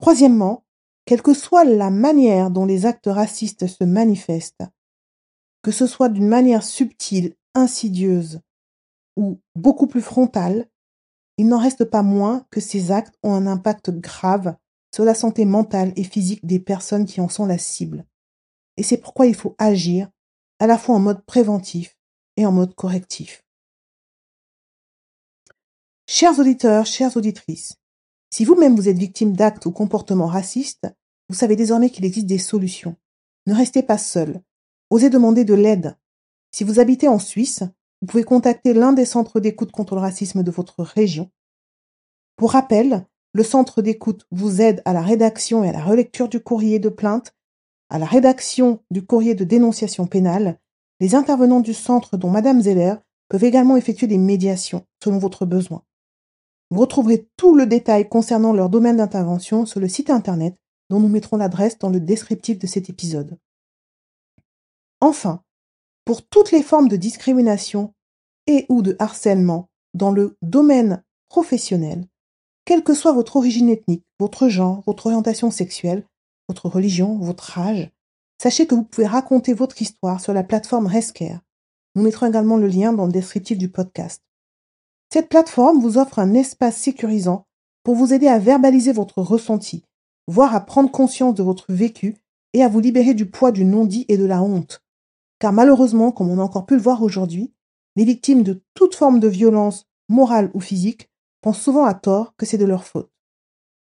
Troisièmement, 0.00 0.64
quelle 1.06 1.22
que 1.22 1.34
soit 1.34 1.64
la 1.64 1.90
manière 1.90 2.50
dont 2.50 2.66
les 2.66 2.86
actes 2.86 3.08
racistes 3.08 3.66
se 3.66 3.84
manifestent, 3.84 4.64
que 5.62 5.70
ce 5.70 5.86
soit 5.86 6.08
d'une 6.08 6.28
manière 6.28 6.62
subtile, 6.62 7.34
insidieuse 7.54 8.40
ou 9.16 9.40
beaucoup 9.54 9.86
plus 9.86 10.02
frontale, 10.02 10.66
il 11.36 11.48
n'en 11.48 11.58
reste 11.58 11.84
pas 11.84 12.02
moins 12.02 12.46
que 12.50 12.60
ces 12.60 12.90
actes 12.90 13.14
ont 13.22 13.34
un 13.34 13.46
impact 13.46 13.90
grave 13.90 14.56
sur 14.94 15.04
la 15.04 15.14
santé 15.14 15.44
mentale 15.44 15.92
et 15.96 16.04
physique 16.04 16.44
des 16.46 16.60
personnes 16.60 17.06
qui 17.06 17.20
en 17.20 17.28
sont 17.28 17.46
la 17.46 17.58
cible. 17.58 18.04
Et 18.76 18.82
c'est 18.82 18.98
pourquoi 18.98 19.26
il 19.26 19.34
faut 19.34 19.54
agir 19.58 20.08
à 20.64 20.66
la 20.66 20.78
fois 20.78 20.94
en 20.94 20.98
mode 20.98 21.22
préventif 21.26 21.98
et 22.38 22.46
en 22.46 22.50
mode 22.50 22.74
correctif. 22.74 23.44
Chers 26.08 26.38
auditeurs, 26.38 26.86
chères 26.86 27.18
auditrices, 27.18 27.74
si 28.30 28.46
vous-même 28.46 28.74
vous 28.74 28.88
êtes 28.88 28.96
victime 28.96 29.36
d'actes 29.36 29.66
ou 29.66 29.72
comportements 29.72 30.26
racistes, 30.26 30.88
vous 31.28 31.34
savez 31.34 31.54
désormais 31.54 31.90
qu'il 31.90 32.06
existe 32.06 32.24
des 32.24 32.38
solutions. 32.38 32.96
Ne 33.46 33.52
restez 33.52 33.82
pas 33.82 33.98
seul. 33.98 34.40
Osez 34.88 35.10
demander 35.10 35.44
de 35.44 35.52
l'aide. 35.52 35.98
Si 36.50 36.64
vous 36.64 36.80
habitez 36.80 37.08
en 37.08 37.18
Suisse, 37.18 37.62
vous 38.00 38.06
pouvez 38.06 38.24
contacter 38.24 38.72
l'un 38.72 38.94
des 38.94 39.04
centres 39.04 39.40
d'écoute 39.40 39.70
contre 39.70 39.94
le 39.94 40.00
racisme 40.00 40.42
de 40.42 40.50
votre 40.50 40.82
région. 40.82 41.30
Pour 42.36 42.52
rappel, 42.52 43.06
le 43.34 43.42
centre 43.42 43.82
d'écoute 43.82 44.26
vous 44.30 44.62
aide 44.62 44.80
à 44.86 44.94
la 44.94 45.02
rédaction 45.02 45.62
et 45.62 45.68
à 45.68 45.72
la 45.72 45.84
relecture 45.84 46.30
du 46.30 46.40
courrier 46.40 46.78
de 46.78 46.88
plainte 46.88 47.34
à 47.90 47.98
la 47.98 48.06
rédaction 48.06 48.80
du 48.90 49.04
courrier 49.04 49.34
de 49.34 49.44
dénonciation 49.44 50.06
pénale, 50.06 50.58
les 51.00 51.14
intervenants 51.14 51.60
du 51.60 51.74
centre, 51.74 52.16
dont 52.16 52.30
Madame 52.30 52.62
Zeller, 52.62 52.94
peuvent 53.28 53.44
également 53.44 53.76
effectuer 53.76 54.06
des 54.06 54.18
médiations 54.18 54.84
selon 55.02 55.18
votre 55.18 55.46
besoin. 55.46 55.82
Vous 56.70 56.80
retrouverez 56.80 57.28
tout 57.36 57.54
le 57.54 57.66
détail 57.66 58.08
concernant 58.08 58.52
leur 58.52 58.68
domaine 58.68 58.96
d'intervention 58.96 59.66
sur 59.66 59.80
le 59.80 59.88
site 59.88 60.10
internet 60.10 60.56
dont 60.90 61.00
nous 61.00 61.08
mettrons 61.08 61.36
l'adresse 61.36 61.78
dans 61.78 61.90
le 61.90 62.00
descriptif 62.00 62.58
de 62.58 62.66
cet 62.66 62.90
épisode. 62.90 63.38
Enfin, 65.00 65.42
pour 66.04 66.26
toutes 66.26 66.50
les 66.50 66.62
formes 66.62 66.88
de 66.88 66.96
discrimination 66.96 67.94
et 68.46 68.66
ou 68.68 68.82
de 68.82 68.96
harcèlement 68.98 69.68
dans 69.94 70.10
le 70.10 70.36
domaine 70.42 71.02
professionnel, 71.28 72.06
quelle 72.64 72.82
que 72.82 72.94
soit 72.94 73.12
votre 73.12 73.36
origine 73.36 73.68
ethnique, 73.68 74.04
votre 74.18 74.48
genre, 74.48 74.82
votre 74.86 75.06
orientation 75.06 75.50
sexuelle, 75.50 76.06
votre 76.48 76.68
religion, 76.68 77.18
votre 77.18 77.58
âge, 77.58 77.90
sachez 78.40 78.66
que 78.66 78.74
vous 78.74 78.84
pouvez 78.84 79.06
raconter 79.06 79.54
votre 79.54 79.80
histoire 79.80 80.20
sur 80.20 80.32
la 80.32 80.42
plateforme 80.42 80.86
Rescare. 80.86 81.40
Nous 81.94 82.02
mettrons 82.02 82.26
également 82.26 82.56
le 82.56 82.66
lien 82.66 82.92
dans 82.92 83.06
le 83.06 83.12
descriptif 83.12 83.56
du 83.56 83.68
podcast. 83.68 84.22
Cette 85.12 85.28
plateforme 85.28 85.80
vous 85.80 85.98
offre 85.98 86.18
un 86.18 86.34
espace 86.34 86.76
sécurisant 86.76 87.46
pour 87.84 87.94
vous 87.94 88.12
aider 88.12 88.26
à 88.26 88.38
verbaliser 88.38 88.92
votre 88.92 89.22
ressenti, 89.22 89.84
voire 90.26 90.54
à 90.54 90.60
prendre 90.60 90.90
conscience 90.90 91.34
de 91.34 91.42
votre 91.42 91.72
vécu 91.72 92.16
et 92.52 92.62
à 92.62 92.68
vous 92.68 92.80
libérer 92.80 93.14
du 93.14 93.26
poids 93.26 93.52
du 93.52 93.64
non-dit 93.64 94.06
et 94.08 94.16
de 94.16 94.24
la 94.24 94.42
honte. 94.42 94.82
Car 95.38 95.52
malheureusement, 95.52 96.12
comme 96.12 96.30
on 96.30 96.38
a 96.38 96.42
encore 96.42 96.66
pu 96.66 96.74
le 96.74 96.80
voir 96.80 97.02
aujourd'hui, 97.02 97.52
les 97.96 98.04
victimes 98.04 98.42
de 98.42 98.62
toute 98.74 98.94
forme 98.94 99.20
de 99.20 99.28
violence, 99.28 99.86
morale 100.08 100.50
ou 100.54 100.60
physique, 100.60 101.10
pensent 101.42 101.60
souvent 101.60 101.84
à 101.84 101.94
tort 101.94 102.34
que 102.36 102.46
c'est 102.46 102.58
de 102.58 102.64
leur 102.64 102.84
faute. 102.84 103.10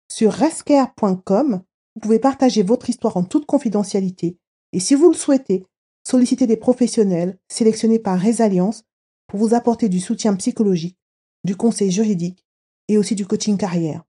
Sur 0.09 0.31
rescare.com, 0.31 1.61
vous 1.97 2.01
pouvez 2.01 2.19
partager 2.19 2.62
votre 2.62 2.91
histoire 2.91 3.17
en 3.17 3.23
toute 3.23 3.47
confidentialité 3.47 4.38
et 4.71 4.79
si 4.79 4.93
vous 4.93 5.10
le 5.10 5.17
souhaitez, 5.17 5.65
solliciter 6.03 6.45
des 6.45 6.55
professionnels 6.55 7.39
sélectionnés 7.47 7.97
par 7.97 8.19
Résalliance 8.19 8.83
pour 9.25 9.39
vous 9.39 9.55
apporter 9.55 9.89
du 9.89 9.99
soutien 9.99 10.36
psychologique, 10.36 10.99
du 11.43 11.55
conseil 11.55 11.89
juridique 11.89 12.45
et 12.88 12.99
aussi 12.99 13.15
du 13.15 13.25
coaching 13.25 13.57
carrière. 13.57 14.03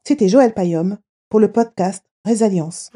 C'était 0.05 0.29
Joël 0.29 0.53
Payom 0.53 0.99
pour 1.31 1.41
le 1.41 1.51
podcast 1.51 2.05
Résalience. 2.25 2.91